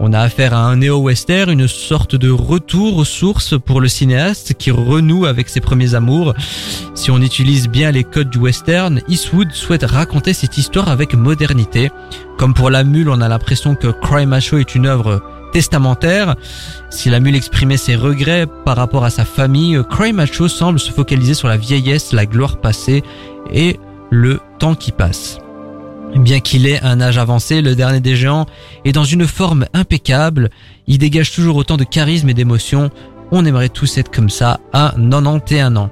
[0.00, 4.54] On a affaire à un néo-western, une sorte de retour aux sources pour le cinéaste
[4.54, 6.34] qui renoue avec ses premiers amours.
[6.94, 11.90] Si on utilise bien les codes du western, Eastwood souhaite raconter cette histoire avec modernité.
[12.38, 15.22] Comme pour La Mule, on a l'impression que Cry Macho est une œuvre
[15.54, 16.34] testamentaire.
[16.90, 20.90] Si la mule exprimait ses regrets par rapport à sa famille, Cry Macho semble se
[20.90, 23.04] focaliser sur la vieillesse, la gloire passée
[23.52, 23.78] et
[24.10, 25.38] le temps qui passe.
[26.16, 28.46] Bien qu'il ait un âge avancé, le dernier des géants
[28.84, 30.50] est dans une forme impeccable.
[30.88, 32.90] Il dégage toujours autant de charisme et d'émotion.
[33.30, 35.90] On aimerait tous être comme ça à 91 ans.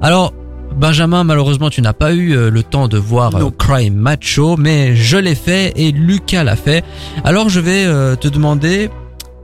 [0.00, 0.34] Alors,
[0.76, 3.50] Benjamin, malheureusement, tu n'as pas eu euh, le temps de voir euh, Non.
[3.50, 6.84] Cry Macho, mais je l'ai fait et Lucas l'a fait.
[7.24, 8.90] Alors, je vais euh, te demander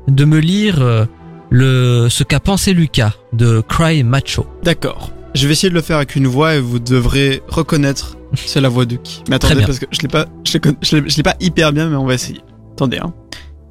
[0.08, 1.06] de me lire
[1.50, 4.46] le ce qu'a pensé Lucas de Cry Macho.
[4.62, 5.10] D'accord.
[5.34, 8.68] Je vais essayer de le faire avec une voix et vous devrez reconnaître c'est la
[8.68, 9.22] voix de qui.
[9.28, 12.14] Mais attendez parce que je l'ai pas, je l'ai, pas hyper bien, mais on va
[12.14, 12.40] essayer.
[12.72, 13.12] Attendez hein.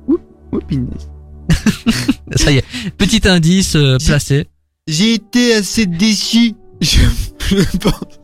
[0.08, 0.22] Oup.
[2.36, 2.66] Ça y est,
[2.98, 4.48] petit indice euh, placé.
[4.88, 6.54] J'ai été assez déçu.
[6.82, 7.00] Je,
[7.50, 8.20] je pense.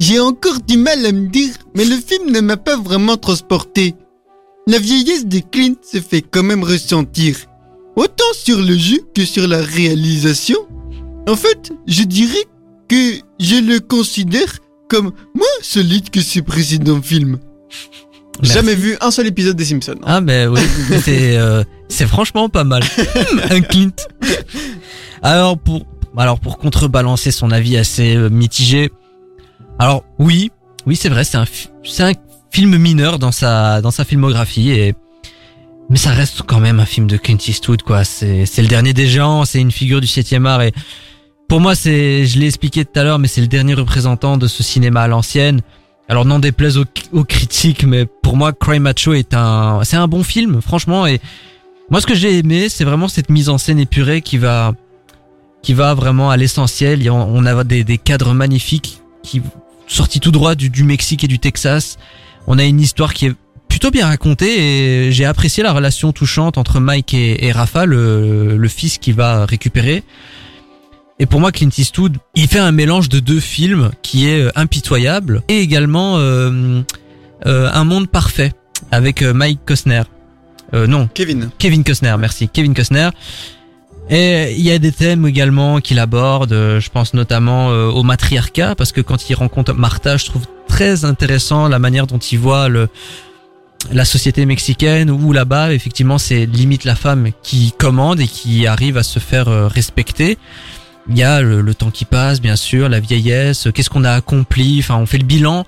[0.00, 3.94] J'ai encore du mal à me dire, mais le film ne m'a pas vraiment transporté.
[4.66, 7.36] La vieillesse de Clint se fait quand même ressentir,
[7.96, 10.58] autant sur le jeu que sur la réalisation.
[11.26, 12.44] En fait, je dirais
[12.88, 17.38] que je le considère comme moins solide que ses précédents films.
[18.40, 18.54] Merci.
[18.54, 19.98] Jamais vu un seul épisode des Simpsons.
[20.04, 20.60] Ah ben oui,
[21.04, 22.82] c'est euh, c'est franchement pas mal.
[23.50, 23.90] Un Clint.
[25.22, 25.84] Alors pour
[26.18, 28.90] alors pour contrebalancer son avis assez euh, mitigé.
[29.78, 30.50] Alors oui,
[30.86, 31.44] oui c'est vrai, c'est un
[31.84, 32.12] c'est un
[32.50, 34.94] film mineur dans sa dans sa filmographie et
[35.90, 38.04] mais ça reste quand même un film de Clint Eastwood quoi.
[38.04, 40.72] C'est c'est le dernier des gens, c'est une figure du septième art et
[41.48, 44.46] pour moi c'est je l'ai expliqué tout à l'heure mais c'est le dernier représentant de
[44.46, 45.62] ce cinéma à l'ancienne
[46.08, 50.08] alors n'en déplaise aux, aux critiques, mais pour moi, Cry Macho est un, c'est un
[50.08, 51.06] bon film, franchement.
[51.06, 51.20] Et
[51.90, 54.72] moi, ce que j'ai aimé, c'est vraiment cette mise en scène épurée qui va,
[55.62, 57.08] qui va vraiment à l'essentiel.
[57.10, 59.42] On a des, des cadres magnifiques qui
[59.86, 61.98] sortis tout droit du, du Mexique et du Texas.
[62.46, 63.34] On a une histoire qui est
[63.68, 68.56] plutôt bien racontée et j'ai apprécié la relation touchante entre Mike et, et Rafa, le,
[68.56, 70.02] le fils qui va récupérer.
[71.18, 74.52] Et pour moi, Clint Eastwood, il fait un mélange de deux films qui est euh,
[74.54, 76.82] impitoyable et également euh,
[77.46, 78.52] euh, Un monde parfait
[78.92, 80.02] avec Mike Costner.
[80.74, 81.50] Euh, non, Kevin.
[81.58, 83.10] Kevin Costner, merci, Kevin Costner.
[84.10, 88.02] Et il y a des thèmes également qu'il aborde, euh, je pense notamment euh, au
[88.02, 92.38] matriarcat, parce que quand il rencontre Martha, je trouve très intéressant la manière dont il
[92.38, 92.88] voit le,
[93.92, 98.96] la société mexicaine, où là-bas, effectivement, c'est limite la femme qui commande et qui arrive
[98.96, 100.38] à se faire euh, respecter.
[101.10, 104.12] Il y a le, le temps qui passe, bien sûr, la vieillesse, qu'est-ce qu'on a
[104.12, 105.66] accompli, enfin, on fait le bilan.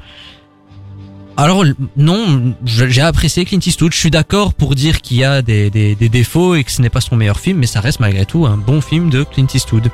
[1.41, 1.65] Alors
[1.97, 3.95] non, j'ai apprécié Clint Eastwood.
[3.95, 6.91] Je suis d'accord pour dire qu'il y a des, des, défauts et que ce n'est
[6.91, 9.89] pas son meilleur film, mais ça reste malgré tout un bon film de Clint Eastwood.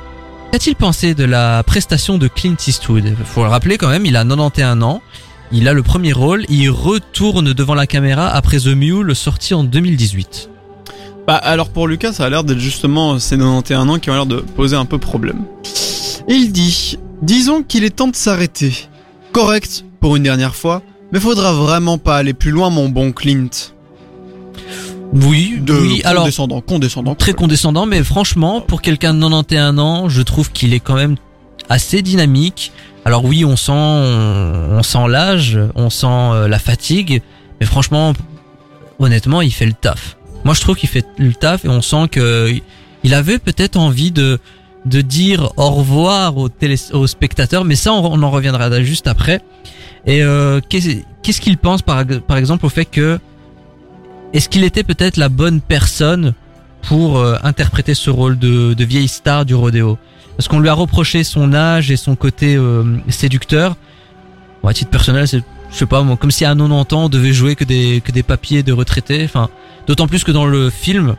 [0.51, 3.15] Qu'a-t-il pensé de la prestation de Clint Eastwood?
[3.23, 5.01] Faut le rappeler quand même, il a 91 ans,
[5.53, 9.63] il a le premier rôle, il retourne devant la caméra après The Mule sorti en
[9.63, 10.49] 2018.
[11.27, 14.25] Bah alors pour Lucas, ça a l'air d'être justement ces 91 ans qui ont l'air
[14.25, 15.45] de poser un peu problème.
[16.27, 18.89] Il dit, disons qu'il est temps de s'arrêter.
[19.31, 23.49] Correct pour une dernière fois, mais faudra vraiment pas aller plus loin mon bon Clint.
[25.13, 27.15] Oui, De oui, alors condescendant, condescendant.
[27.15, 31.15] très condescendant, mais franchement, pour quelqu'un de 91 ans, je trouve qu'il est quand même
[31.69, 32.71] assez dynamique.
[33.05, 37.21] Alors oui, on sent, on, on sent l'âge, on sent euh, la fatigue,
[37.59, 38.13] mais franchement,
[38.99, 40.17] honnêtement, il fait le taf.
[40.43, 42.53] Moi, je trouve qu'il fait le taf et on sent que
[43.03, 44.39] il avait peut-être envie de
[44.85, 49.07] de dire au revoir aux, télé, aux spectateurs, mais ça, on, on en reviendra juste
[49.07, 49.41] après.
[50.05, 53.19] Et euh, qu'est-ce qu'il pense par, par exemple au fait que
[54.33, 56.33] est-ce qu'il était peut-être la bonne personne
[56.83, 59.97] pour euh, interpréter ce rôle de, vieille star du rodéo?
[60.35, 63.75] Parce qu'on lui a reproché son âge et son côté euh, séducteur.
[64.61, 65.41] Bon, à titre personnel, c'est,
[65.71, 68.23] je sais pas, comme si à 90 ans on devait jouer que des, que des
[68.23, 69.23] papiers de retraités.
[69.23, 69.49] Enfin,
[69.87, 71.15] d'autant plus que dans le film,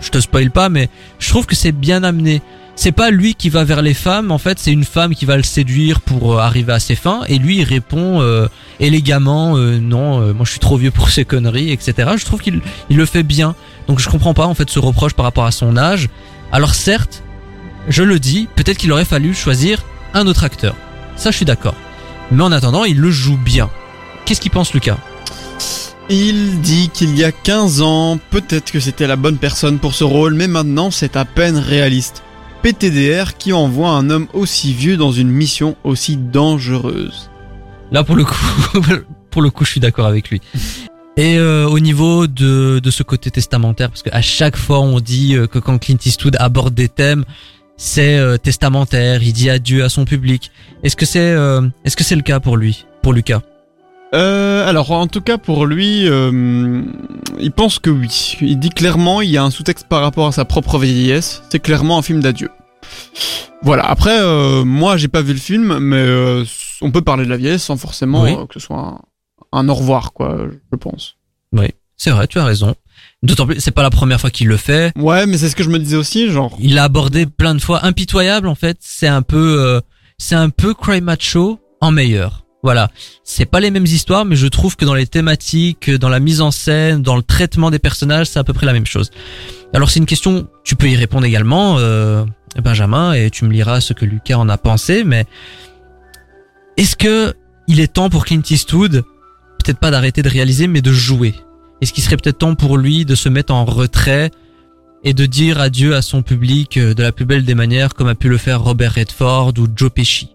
[0.00, 2.42] je te spoil pas, mais je trouve que c'est bien amené.
[2.74, 5.36] C'est pas lui qui va vers les femmes, en fait, c'est une femme qui va
[5.36, 8.48] le séduire pour euh, arriver à ses fins, et lui il répond euh,
[8.80, 12.10] élégamment, euh, non, euh, moi je suis trop vieux pour ces conneries, etc.
[12.16, 12.60] Je trouve qu'il
[12.90, 13.54] il le fait bien.
[13.86, 16.08] Donc je comprends pas en fait ce reproche par rapport à son âge.
[16.50, 17.22] Alors certes,
[17.88, 19.82] je le dis, peut-être qu'il aurait fallu choisir
[20.14, 20.74] un autre acteur.
[21.16, 21.74] Ça je suis d'accord.
[22.30, 23.70] Mais en attendant, il le joue bien.
[24.24, 24.96] Qu'est-ce qu'il pense Lucas?
[26.08, 30.04] Il dit qu'il y a 15 ans, peut-être que c'était la bonne personne pour ce
[30.04, 32.22] rôle, mais maintenant c'est à peine réaliste.
[32.62, 37.30] PTDR qui envoie un homme aussi vieux dans une mission aussi dangereuse.
[37.90, 38.80] Là pour le coup,
[39.30, 40.40] pour le coup, je suis d'accord avec lui.
[41.16, 45.34] Et euh, au niveau de, de ce côté testamentaire, parce qu'à chaque fois on dit
[45.34, 47.24] euh, que quand Clint Eastwood aborde des thèmes,
[47.76, 50.50] c'est euh, testamentaire, il dit adieu à son public.
[50.82, 53.42] Est-ce que c'est euh, est-ce que c'est le cas pour lui, pour Lucas?
[54.14, 56.82] Euh, alors en tout cas pour lui, euh,
[57.40, 58.36] il pense que oui.
[58.42, 61.42] Il dit clairement il y a un sous-texte par rapport à sa propre vieillesse.
[61.50, 62.50] C'est clairement un film d'adieu.
[63.62, 63.84] Voilà.
[63.84, 66.44] Après, euh, moi j'ai pas vu le film, mais euh,
[66.82, 68.34] on peut parler de la vieillesse sans forcément Oui.
[68.38, 69.00] euh, que ce soit
[69.52, 70.36] un, un au revoir quoi.
[70.72, 71.16] Je pense.
[71.52, 72.74] Oui, c'est vrai, tu as raison.
[73.22, 74.92] D'autant plus, c'est pas la première fois qu'il le fait.
[74.98, 76.56] Ouais, mais c'est ce que je me disais aussi, genre.
[76.60, 77.84] Il l'a abordé plein de fois.
[77.84, 79.80] Impitoyable, en fait, c'est un peu, euh,
[80.18, 82.41] c'est un peu Cry Macho en meilleur.
[82.62, 82.90] Voilà.
[83.24, 86.40] C'est pas les mêmes histoires, mais je trouve que dans les thématiques, dans la mise
[86.40, 89.10] en scène, dans le traitement des personnages, c'est à peu près la même chose.
[89.74, 92.24] Alors c'est une question, tu peux y répondre également, euh,
[92.62, 95.24] Benjamin, et tu me liras ce que Lucas en a pensé, mais
[96.76, 97.34] est-ce que
[97.68, 99.02] il est temps pour Clint Eastwood,
[99.64, 101.34] peut-être pas d'arrêter de réaliser, mais de jouer?
[101.80, 104.30] Est-ce qu'il serait peut-être temps pour lui de se mettre en retrait
[105.04, 108.08] et de dire adieu à son public euh, de la plus belle des manières, comme
[108.08, 110.31] a pu le faire Robert Redford ou Joe Pesci?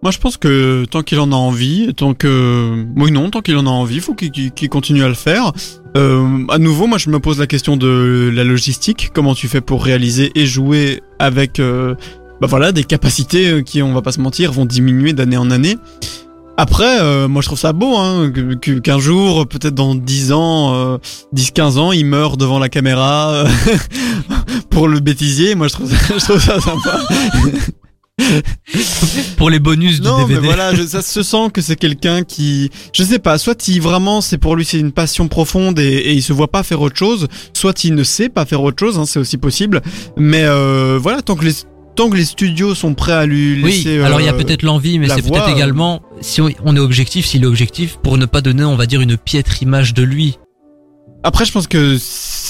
[0.00, 3.56] Moi, je pense que tant qu'il en a envie, tant que, oui non, tant qu'il
[3.56, 5.52] en a envie, faut qu'il continue à le faire.
[5.96, 9.10] Euh, à nouveau, moi, je me pose la question de la logistique.
[9.12, 11.96] Comment tu fais pour réaliser et jouer avec, euh,
[12.40, 15.50] bah voilà, des capacités euh, qui, on va pas se mentir, vont diminuer d'année en
[15.50, 15.76] année.
[16.56, 18.32] Après, euh, moi je trouve ça beau, hein,
[18.82, 20.98] qu'un jour, peut-être dans 10 ans, euh,
[21.34, 23.44] 10-15 ans, il meurt devant la caméra
[24.70, 25.54] pour le bêtisier.
[25.54, 25.88] Moi je trouve
[26.18, 27.00] ça sympa.
[29.36, 30.40] Pour les bonus du Non, DVD.
[30.40, 33.80] mais voilà, je- ça se sent que c'est quelqu'un qui, je sais pas, soit il
[33.80, 36.80] vraiment, c'est pour lui, c'est une passion profonde et, et il se voit pas faire
[36.80, 39.80] autre chose, soit il ne sait pas faire autre chose, hein, c'est aussi possible.
[40.16, 41.52] Mais euh, voilà, tant que les,
[41.94, 44.00] tant que les studios sont prêts à lui Oui, laisser.
[44.00, 46.74] alors il y a euh, peut-être l'envie, mais c'est peut-être euh, également, si on on
[46.76, 49.94] est objectif, s'il est objectif, pour ne pas donner, on va dire, une piètre image
[49.94, 50.38] de lui.
[51.24, 51.98] Après, je pense que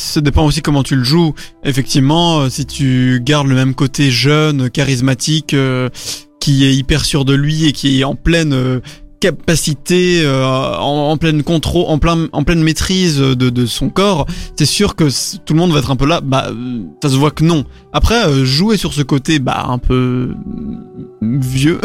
[0.09, 1.35] ça dépend aussi comment tu le joues.
[1.65, 5.89] Effectivement, euh, si tu gardes le même côté jeune, charismatique, euh,
[6.41, 8.81] qui est hyper sûr de lui et qui est en pleine euh,
[9.21, 15.09] capacité, en, pleine contrôle, en plein, en pleine maîtrise de, son corps, c'est sûr que
[15.45, 16.21] tout le monde va être un peu là.
[16.21, 16.53] Bah,
[17.03, 17.65] ça se voit que non.
[17.93, 20.35] Après, jouer sur ce côté, bah, un peu
[21.23, 21.81] euh, vieux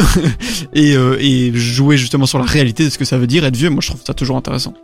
[0.75, 3.81] et jouer justement sur la réalité de ce que ça veut dire être vieux, moi,
[3.81, 4.75] je trouve ça toujours intéressant.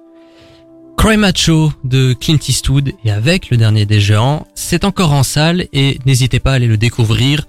[1.10, 5.66] Cry Macho de Clint Eastwood et avec le dernier des géants, c'est encore en salle
[5.74, 7.48] et n'hésitez pas à aller le découvrir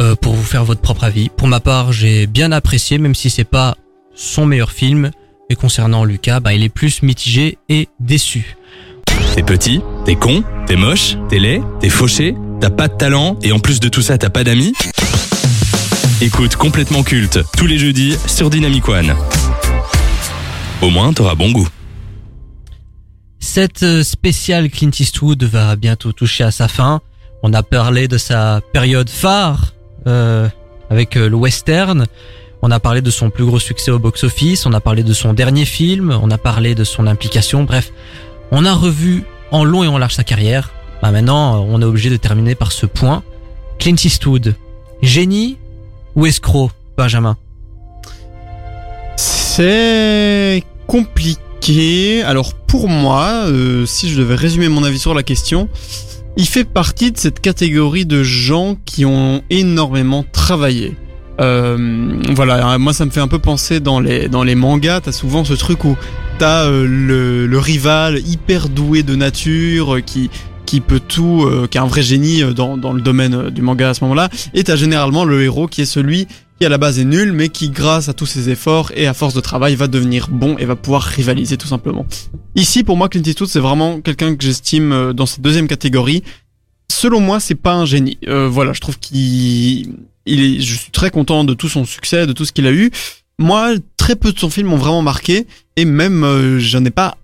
[0.00, 1.28] euh, pour vous faire votre propre avis.
[1.28, 3.76] Pour ma part, j'ai bien apprécié, même si c'est pas
[4.14, 5.10] son meilleur film.
[5.50, 8.56] Et concernant Lucas, bah, il est plus mitigé et déçu.
[9.34, 13.52] T'es petit, t'es con, t'es moche, t'es laid, t'es fauché, t'as pas de talent et
[13.52, 14.72] en plus de tout ça t'as pas d'amis
[16.22, 19.14] Écoute complètement culte tous les jeudis sur Dynamic One.
[20.80, 21.68] Au moins t'auras bon goût.
[23.46, 27.00] Cette euh, spéciale Clint Eastwood va bientôt toucher à sa fin.
[27.44, 29.72] On a parlé de sa période phare
[30.08, 30.48] euh,
[30.90, 32.06] avec euh, le western.
[32.60, 34.66] On a parlé de son plus gros succès au box-office.
[34.66, 36.18] On a parlé de son dernier film.
[36.22, 37.62] On a parlé de son implication.
[37.62, 37.92] Bref,
[38.50, 39.22] on a revu
[39.52, 40.72] en long et en large sa carrière.
[41.00, 43.22] Bah maintenant, on est obligé de terminer par ce point.
[43.78, 44.56] Clint Eastwood,
[45.02, 45.56] génie
[46.16, 47.36] ou escroc, Benjamin?
[49.16, 51.45] C'est compliqué.
[52.24, 55.68] Alors pour moi, euh, si je devais résumer mon avis sur la question,
[56.36, 60.94] il fait partie de cette catégorie de gens qui ont énormément travaillé.
[61.40, 65.12] Euh, voilà, moi ça me fait un peu penser dans les dans les mangas, t'as
[65.12, 65.96] souvent ce truc où
[66.38, 70.30] t'as euh, le, rival hyper doué de nature qui
[70.66, 73.94] qui peut tout, qui est un vrai génie dans, dans le domaine du manga à
[73.94, 76.26] ce moment-là, et t'as généralement le héros qui est celui
[76.58, 79.14] qui à la base est nul, mais qui grâce à tous ses efforts et à
[79.14, 82.06] force de travail va devenir bon et va pouvoir rivaliser tout simplement.
[82.54, 86.22] Ici, pour moi, Clint Eastwood, c'est vraiment quelqu'un que j'estime euh, dans cette deuxième catégorie.
[86.90, 88.16] Selon moi, c'est pas un génie.
[88.26, 92.26] Euh, voilà, je trouve qu'il, il est, je suis très content de tout son succès,
[92.26, 92.90] de tout ce qu'il a eu.
[93.38, 95.46] Moi, très peu de son film m'ont vraiment marqué,
[95.76, 97.16] et même euh, j'en ai pas,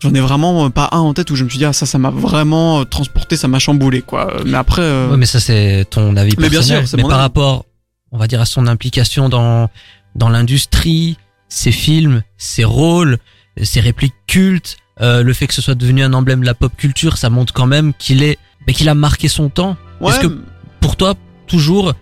[0.00, 1.84] j'en ai vraiment euh, pas un en tête où je me suis dit ah ça,
[1.84, 4.32] ça m'a vraiment transporté, ça m'a chamboulé quoi.
[4.46, 6.86] Mais après, euh, mais ça c'est ton avis Mais bien personnel.
[6.86, 7.20] sûr, c'est mais par avis.
[7.20, 7.66] rapport,
[8.12, 9.68] on va dire à son implication dans
[10.14, 11.16] dans l'industrie,
[11.48, 13.18] ses films, ses rôles,
[13.62, 16.72] ses répliques cultes, euh, le fait que ce soit devenu un emblème de la pop
[16.76, 19.76] culture, ça montre quand même qu'il est, mais qu'il a marqué son temps.
[20.00, 20.42] ouais, est-ce que-
[20.80, 21.14] Pour toi,
[21.46, 21.92] toujours,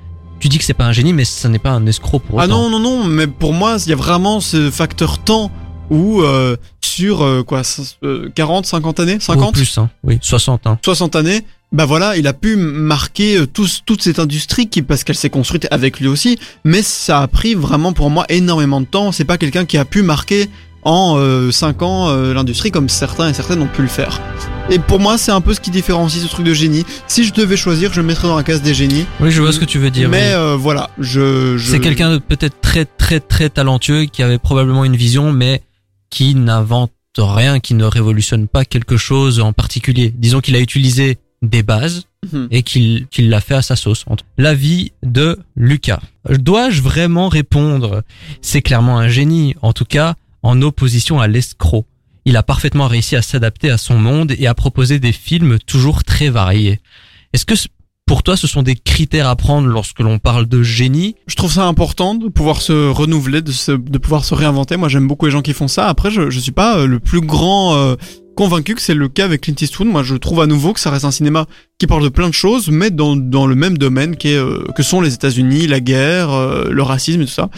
[0.41, 2.45] tu dis que c'est pas un génie, mais ça n'est pas un escroc pour Ah
[2.45, 2.71] autant.
[2.71, 5.51] non, non, non, mais pour moi, il y a vraiment ce facteur temps
[5.91, 7.63] où euh, sur euh, quoi,
[8.05, 9.91] euh, 40, 50 années, Ou 50, plus, hein.
[10.05, 10.79] Oui, 60, hein.
[10.85, 15.17] 60 années, bah voilà, il a pu marquer euh, toute cette industrie qui parce qu'elle
[15.17, 19.13] s'est construite avec lui aussi, mais ça a pris vraiment pour moi énormément de temps.
[19.13, 20.49] C'est pas quelqu'un qui a pu marquer
[20.85, 21.19] en
[21.51, 24.21] 5 ans euh, l'industrie comme certains et certaines ont pu le faire.
[24.71, 26.85] Et pour moi, c'est un peu ce qui différencie ce truc de génie.
[27.09, 29.05] Si je devais choisir, je le mettrais dans la case des génies.
[29.21, 30.09] Oui, je vois ce que tu veux dire.
[30.09, 30.35] mais oui.
[30.35, 31.71] euh, voilà, je, je...
[31.73, 35.63] C'est quelqu'un de peut-être très très très talentueux qui avait probablement une vision mais
[36.11, 40.13] qui n'invente rien, qui ne révolutionne pas quelque chose en particulier.
[40.17, 42.49] Disons qu'il a utilisé des bases Mhm.
[42.51, 44.05] et qu'il qu'il l'a fait à sa sauce.
[44.37, 46.01] L'avis de Lucas.
[46.29, 48.03] Dois-je vraiment répondre?
[48.43, 51.87] C'est clairement un génie, en tout cas en opposition à l'escroc.
[52.25, 56.03] Il a parfaitement réussi à s'adapter à son monde et à proposer des films toujours
[56.05, 56.81] très variés.
[57.33, 57.55] Est-ce que
[58.07, 61.53] pour toi ce sont des critères à prendre lorsque l'on parle de génie je trouve
[61.53, 64.77] ça important de pouvoir se renouveler, de, se, de pouvoir se réinventer.
[64.77, 65.87] Moi, j'aime beaucoup les gens qui font ça.
[65.89, 67.97] Après, je, je suis pas euh, le plus grand euh,
[68.37, 69.89] convaincu que c'est le cas avec Clint Eastwood.
[69.89, 71.47] Moi, je trouve à nouveau que ça reste un cinéma
[71.79, 74.65] qui parle de plein de choses, mais dans, dans le même domaine qui est, euh,
[74.77, 77.51] que sont les États-Unis, la guerre, euh, le racisme et tout ça.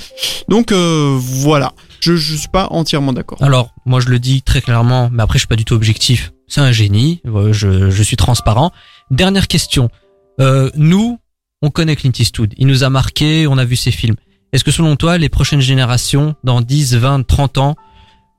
[0.48, 3.38] Donc euh, voilà, je, je suis pas entièrement d'accord.
[3.42, 6.32] Alors, moi je le dis très clairement, mais après je suis pas du tout objectif.
[6.46, 7.20] C'est un génie,
[7.52, 8.72] je, je suis transparent.
[9.10, 9.90] Dernière question.
[10.40, 11.18] Euh, nous,
[11.62, 14.16] on connaît Clint Eastwood, il nous a marqué, on a vu ses films.
[14.52, 17.76] Est-ce que selon toi, les prochaines générations, dans 10, 20, 30 ans,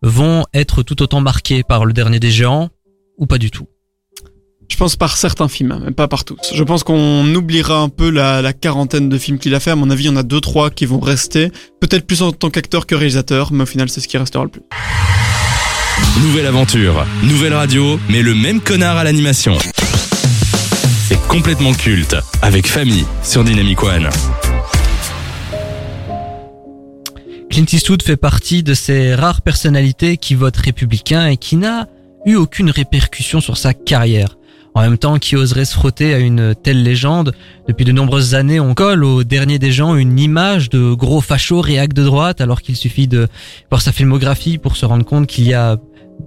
[0.01, 2.69] vont être tout autant marquées par le dernier des géants
[3.17, 3.67] ou pas du tout?
[4.69, 6.37] Je pense par certains films, mais pas par tous.
[6.53, 9.71] Je pense qu'on oubliera un peu la, la quarantaine de films qu'il a fait.
[9.71, 11.51] À mon avis, il y en a deux, trois qui vont rester.
[11.81, 14.49] Peut-être plus en tant qu'acteur que réalisateur, mais au final, c'est ce qui restera le
[14.49, 14.61] plus.
[16.21, 19.57] Nouvelle aventure, nouvelle radio, mais le même connard à l'animation.
[21.27, 24.09] Complètement culte, avec famille sur Dynamic One.
[27.49, 31.87] Clint Eastwood fait partie de ces rares personnalités qui votent républicain et qui n'a
[32.25, 34.37] eu aucune répercussion sur sa carrière.
[34.75, 37.33] En même temps, qui oserait se frotter à une telle légende?
[37.67, 41.59] Depuis de nombreuses années, on colle au dernier des gens une image de gros facho
[41.59, 43.27] réac de droite, alors qu'il suffit de
[43.71, 45.77] voir sa filmographie pour se rendre compte qu'il y a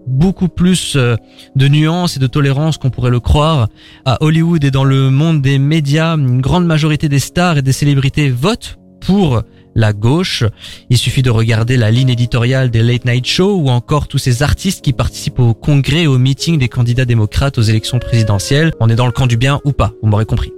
[0.07, 1.17] beaucoup plus euh,
[1.57, 3.69] de nuances et de tolérance qu'on pourrait le croire.
[4.05, 7.73] À Hollywood et dans le monde des médias, une grande majorité des stars et des
[7.73, 9.43] célébrités votent pour
[9.75, 10.45] la gauche.
[10.91, 14.43] Il suffit de regarder la ligne éditoriale des Late Night Show ou encore tous ces
[14.43, 18.73] artistes qui participent au congrès et au meeting des candidats démocrates aux élections présidentielles.
[18.81, 20.53] On est dans le camp du bien ou pas, vous m'aurez compris.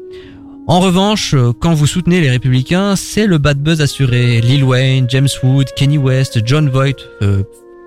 [0.66, 4.40] En revanche, euh, quand vous soutenez les républicains, c'est le bad buzz assuré.
[4.40, 7.42] Lil Wayne, James Wood, Kenny West, John Voight, euh,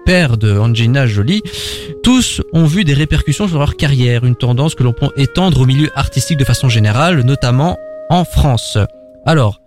[0.08, 1.42] père de Angelina Jolie,
[2.02, 5.66] tous ont vu des répercussions sur leur carrière, une tendance que l'on peut étendre au
[5.66, 7.76] milieu artistique de façon générale, notamment
[8.10, 8.78] en France.
[9.26, 9.60] Alors,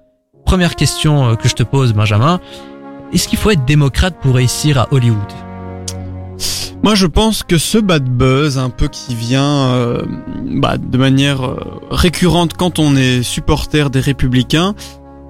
[0.47, 2.41] première question euh, que je te pose, Benjamin,
[3.12, 5.18] est-ce qu'il faut être démocrate pour réussir à Hollywood?
[6.82, 10.03] Moi, je pense que ce bad buzz, un peu qui vient euh,
[10.55, 11.61] bah, de manière euh,
[11.91, 14.74] récurrente quand on est supporter des Républicains,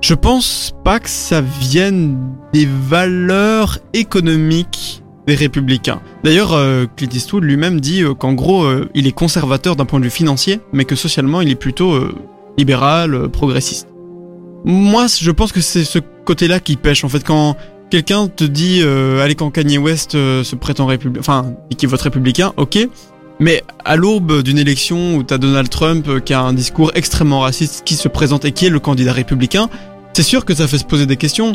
[0.03, 2.17] je pense pas que ça vienne
[2.53, 6.01] des valeurs économiques des Républicains.
[6.25, 9.99] D'ailleurs, euh, Clint Eastwood lui-même dit euh, qu'en gros, euh, il est conservateur d'un point
[10.01, 11.99] de vue financier, mais que socialement, il est plutôt
[12.59, 13.89] libéral, progressiste.
[14.65, 17.05] Moi, je pense que c'est ce côté-là qui pêche.
[17.05, 17.57] En fait, quand
[17.91, 22.01] quelqu'un te dit, euh, allez, quand Kanye West se prétend républicain, enfin, et qui vote
[22.01, 22.79] républicain, ok.
[23.39, 27.83] Mais à l'aube d'une élection où t'as Donald Trump qui a un discours extrêmement raciste,
[27.87, 29.71] qui se présente et qui est le candidat républicain,
[30.13, 31.53] c'est sûr que ça fait se poser des questions.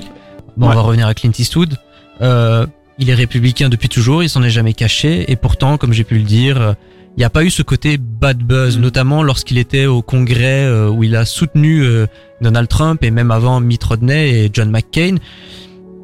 [0.58, 0.74] Bon, Ouais.
[0.74, 1.76] on va revenir à Clint Eastwood.
[2.22, 2.66] Euh,
[3.00, 6.18] il est républicain depuis toujours, il s'en est jamais caché, et pourtant, comme j'ai pu
[6.18, 6.76] le dire,
[7.16, 8.82] il n'y a pas eu ce côté bad buzz, Mm.
[8.82, 12.08] notamment lorsqu'il était au Congrès euh, où il a soutenu euh,
[12.42, 15.16] Donald Trump et même avant Mitt Romney et John McCain.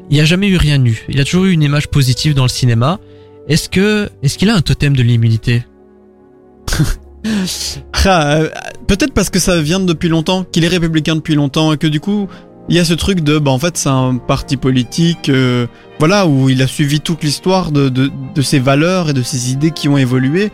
[0.09, 1.03] Il n'y a jamais eu rien eu.
[1.09, 2.99] Il a toujours eu une image positive dans le cinéma.
[3.49, 5.63] Est-ce que, est-ce qu'il a un totem de l'immunité?
[8.03, 8.49] Ah, euh,
[8.87, 11.85] Peut-être parce que ça vient de depuis longtemps, qu'il est républicain depuis longtemps et que
[11.85, 12.27] du coup,
[12.69, 15.67] il y a ce truc de, bah en fait, c'est un parti politique, euh,
[15.99, 19.51] voilà, où il a suivi toute l'histoire de, de, de ses valeurs et de ses
[19.51, 20.51] idées qui ont évolué,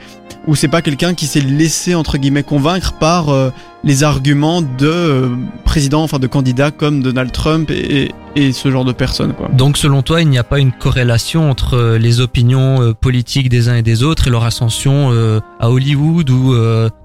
[0.48, 3.50] où c'est pas quelqu'un qui s'est laissé entre guillemets convaincre par euh,
[3.84, 5.30] les arguments de euh,
[5.64, 9.50] présidents, enfin de candidats comme Donald Trump et, et, ce genre de personnes, quoi.
[9.50, 13.50] Donc, selon toi, il n'y a pas une corrélation entre euh, les opinions euh, politiques
[13.50, 16.56] des uns et des autres et leur ascension euh, à Hollywood ou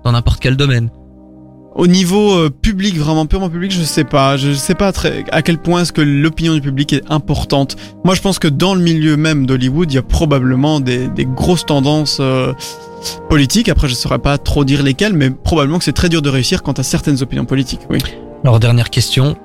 [0.04, 0.90] dans n'importe quel domaine?
[1.74, 4.36] Au niveau euh, public, vraiment purement public, je sais pas.
[4.36, 7.76] Je sais pas très, à quel point est-ce que l'opinion du public est importante.
[8.04, 11.24] Moi, je pense que dans le milieu même d'Hollywood, il y a probablement des, des
[11.24, 12.52] grosses tendances euh,
[13.30, 13.68] politiques.
[13.70, 16.62] Après, je saurais pas trop dire lesquelles, mais probablement que c'est très dur de réussir
[16.62, 17.80] quant à certaines opinions politiques.
[17.88, 17.98] Oui.
[18.44, 19.36] Alors dernière question,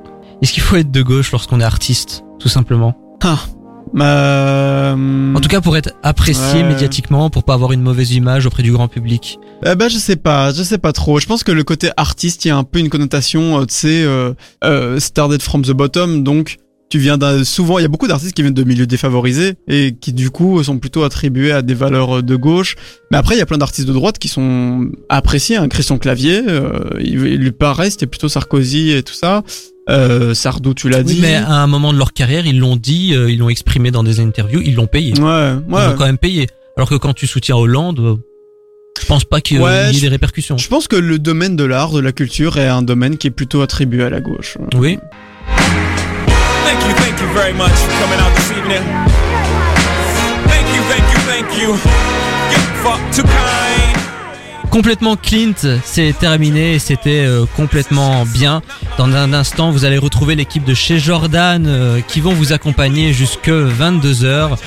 [0.41, 2.95] est-ce qu'il faut être de gauche lorsqu'on est artiste, tout simplement?
[3.23, 3.38] Ah.
[3.95, 5.34] Euh...
[5.34, 6.67] En tout cas pour être apprécié Ouais.
[6.67, 9.39] médiatiquement, pour pas avoir une mauvaise image auprès du grand public.
[9.66, 11.20] Eh ben, je sais pas, je sais pas trop.
[11.20, 13.74] Je pense que le côté artiste, il y a un peu une connotation, euh, tu
[13.74, 14.34] sais, euh,
[14.64, 16.58] euh, started from the bottom, donc
[16.89, 19.93] tu viens d'un, souvent, il y a beaucoup d'artistes qui viennent de milieux défavorisés et
[19.99, 22.76] qui du coup sont plutôt attribués à des valeurs euh, de gauche.
[23.12, 25.68] Mais après, il y a plein d'artistes de droite qui sont appréciés, hein.
[25.68, 29.43] Christian Clavier, euh, il, il lui pareil, c'était plutôt Sarkozy et tout ça.
[29.89, 31.20] Euh, Sardou, tu l'as Oui, dit.
[31.22, 34.03] mais à un moment de leur carrière, ils l'ont dit, euh, ils l'ont exprimé dans
[34.03, 35.14] des interviews, ils l'ont payé.
[35.20, 35.88] Ouais, Ils ouais.
[35.88, 36.47] l'ont quand même payé.
[36.78, 38.20] Alors que quand tu soutiens Hollande,
[39.01, 40.57] je pense pas qu'il Ouais, y ait des répercussions.
[40.57, 43.31] Je pense que le domaine de l'art, de la culture est un domaine qui est
[43.31, 44.57] plutôt attribué à la gauche.
[44.75, 44.99] Oui.
[46.65, 48.83] Thank you, thank you very much for coming out this evening.
[50.47, 51.69] Thank you, thank you, thank you.
[52.51, 54.16] You're far too kind.
[54.70, 58.61] Complètement Clint, c'est terminé c'était euh, complètement bien.
[58.97, 63.13] Dans un instant, vous allez retrouver l'équipe de chez Jordan euh, qui vont vous accompagner
[63.13, 64.57] jusque 22h.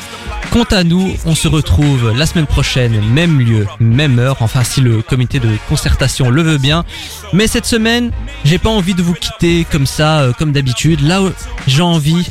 [0.51, 4.81] Quant à nous, on se retrouve la semaine prochaine, même lieu, même heure, enfin si
[4.81, 6.85] le comité de concertation le veut bien.
[7.33, 8.11] Mais cette semaine,
[8.45, 11.03] j'ai pas envie de vous quitter comme ça, euh, comme d'habitude.
[11.03, 11.21] Là,
[11.67, 12.27] j'ai envie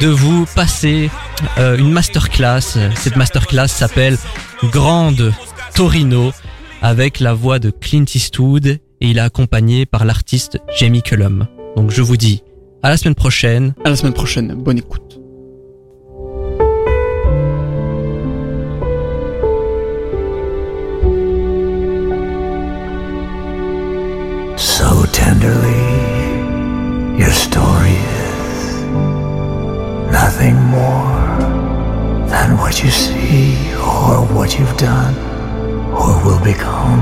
[0.00, 1.10] de vous passer
[1.58, 2.78] une masterclass.
[2.96, 4.18] Cette masterclass s'appelle
[4.72, 5.32] Grande
[5.74, 6.32] Torino
[6.80, 11.46] avec la voix de Clint Eastwood et il est accompagné par l'artiste Jamie Cullum.
[11.76, 12.42] Donc je vous dis
[12.82, 13.74] à la semaine prochaine.
[13.84, 14.54] À la semaine prochaine.
[14.54, 15.18] Bonne écoute.
[24.56, 25.80] So tenderly,
[27.18, 28.82] your story is
[30.10, 31.38] nothing more
[32.28, 35.29] than what you see or what you've done
[36.52, 37.00] become?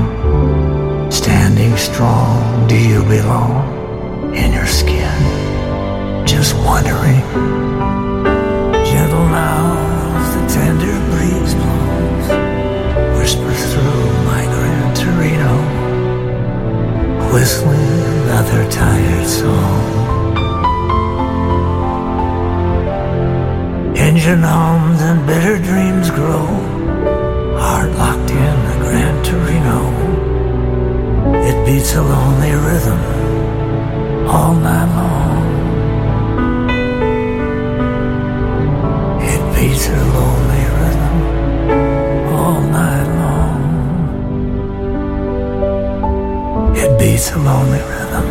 [1.11, 5.19] Standing strong, do you belong in your skin?
[6.25, 7.21] Just wondering.
[8.91, 9.63] Gentle now,
[10.33, 12.27] the tender breeze blows,
[13.17, 15.53] whispers through my grand Torino,
[17.33, 19.81] whistling another tired song.
[23.97, 26.68] Engine hums and bitter dreams grow
[31.49, 32.99] It beats a lonely rhythm
[34.27, 35.45] all night long.
[39.33, 41.15] It beats a lonely rhythm
[42.35, 43.61] all night long.
[46.77, 48.27] It beats a lonely rhythm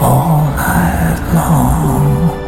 [0.00, 2.47] all night long.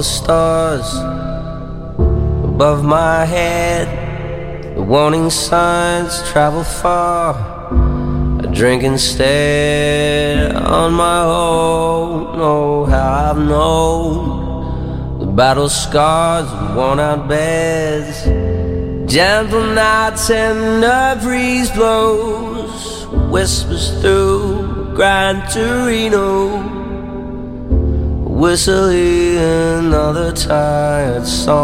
[0.00, 0.88] The stars
[2.52, 3.86] above my head.
[4.74, 7.34] The warning signs travel far.
[8.42, 12.38] I drink instead on my own.
[12.38, 18.24] Know how I've known the battle scars and worn out beds.
[19.12, 26.79] Gentle nights and a breeze blows, whispers through Gran Torino
[28.40, 31.60] whistling another tired song.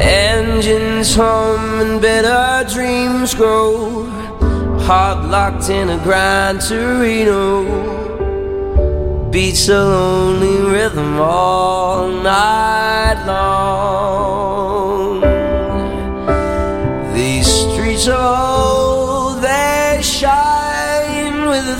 [0.00, 4.06] Engines hum and bitter dreams grow,
[4.86, 7.66] heart locked in a Gran Torino.
[9.30, 15.20] Beats a lonely rhythm all night long.
[17.14, 18.57] These streets are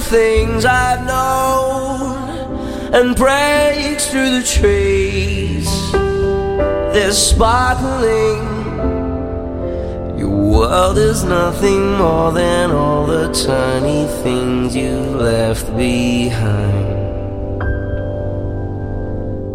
[0.09, 2.17] things I've known
[2.95, 5.69] and breaks through the trees.
[6.95, 8.41] They're sparkling.
[10.19, 14.97] Your world is nothing more than all the tiny things you
[15.29, 16.89] left behind.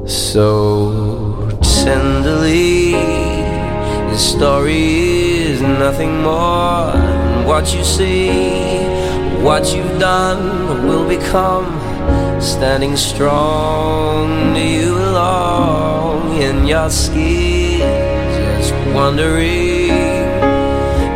[0.08, 1.50] So
[1.84, 8.93] tenderly, the story is nothing more than what you see,
[9.44, 11.68] what you've done will become.
[12.42, 17.80] Standing strong, you belong in your skin?
[18.60, 19.90] Just wondering.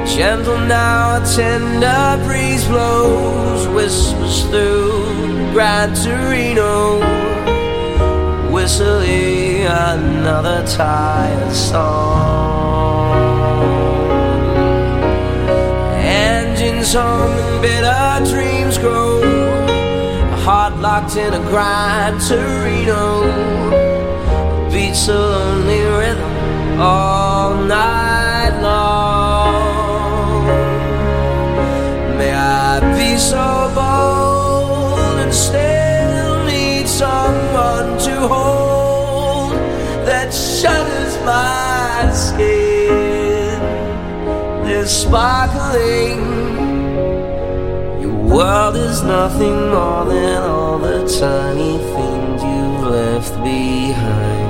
[0.06, 7.18] Gentle now, a tender breeze blows, whispers through Gran Torino
[8.58, 12.67] whistling another tired song.
[16.78, 19.22] Engines hum bitter dreams grow.
[19.24, 23.24] A heart locked in a Gran Torino
[24.72, 30.46] beats a lonely rhythm all night long.
[32.20, 39.54] May I be so bold and still need someone to hold
[40.06, 43.60] that shudders my skin.
[44.64, 46.37] They're sparkling.
[48.28, 54.48] World is nothing more than all the tiny things you've left behind.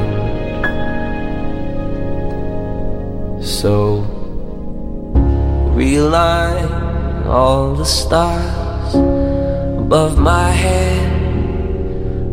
[3.46, 4.04] So
[5.78, 11.08] realign all the stars above my head.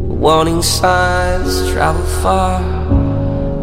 [0.08, 2.62] Warning signs travel far.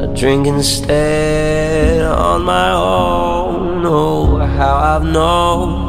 [0.02, 3.84] I drink instead on my own.
[3.84, 5.81] Oh, how I've known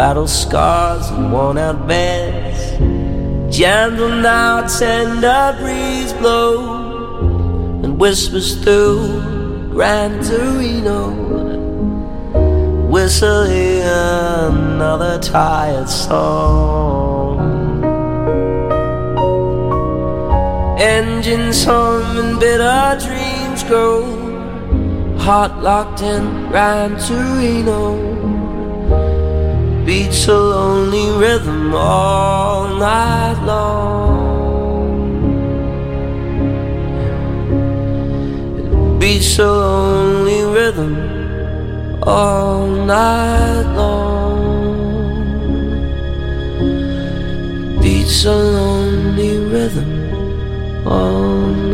[0.00, 2.60] battle scars and worn out beds.
[3.54, 6.54] Gentle now, tender breeze blow
[7.84, 8.96] and whispers through
[9.74, 11.00] Gran Torino
[12.88, 17.38] whistling another tired song.
[20.80, 24.00] Engines hum and bitter dreams grow,
[25.18, 28.29] heart locked in Gran Torino
[29.84, 34.20] beats a lonely rhythm all night long.
[38.58, 40.94] It beats a lonely rhythm
[42.02, 44.20] all night long.
[47.80, 49.90] Beats a lonely rhythm
[50.86, 51.69] all night.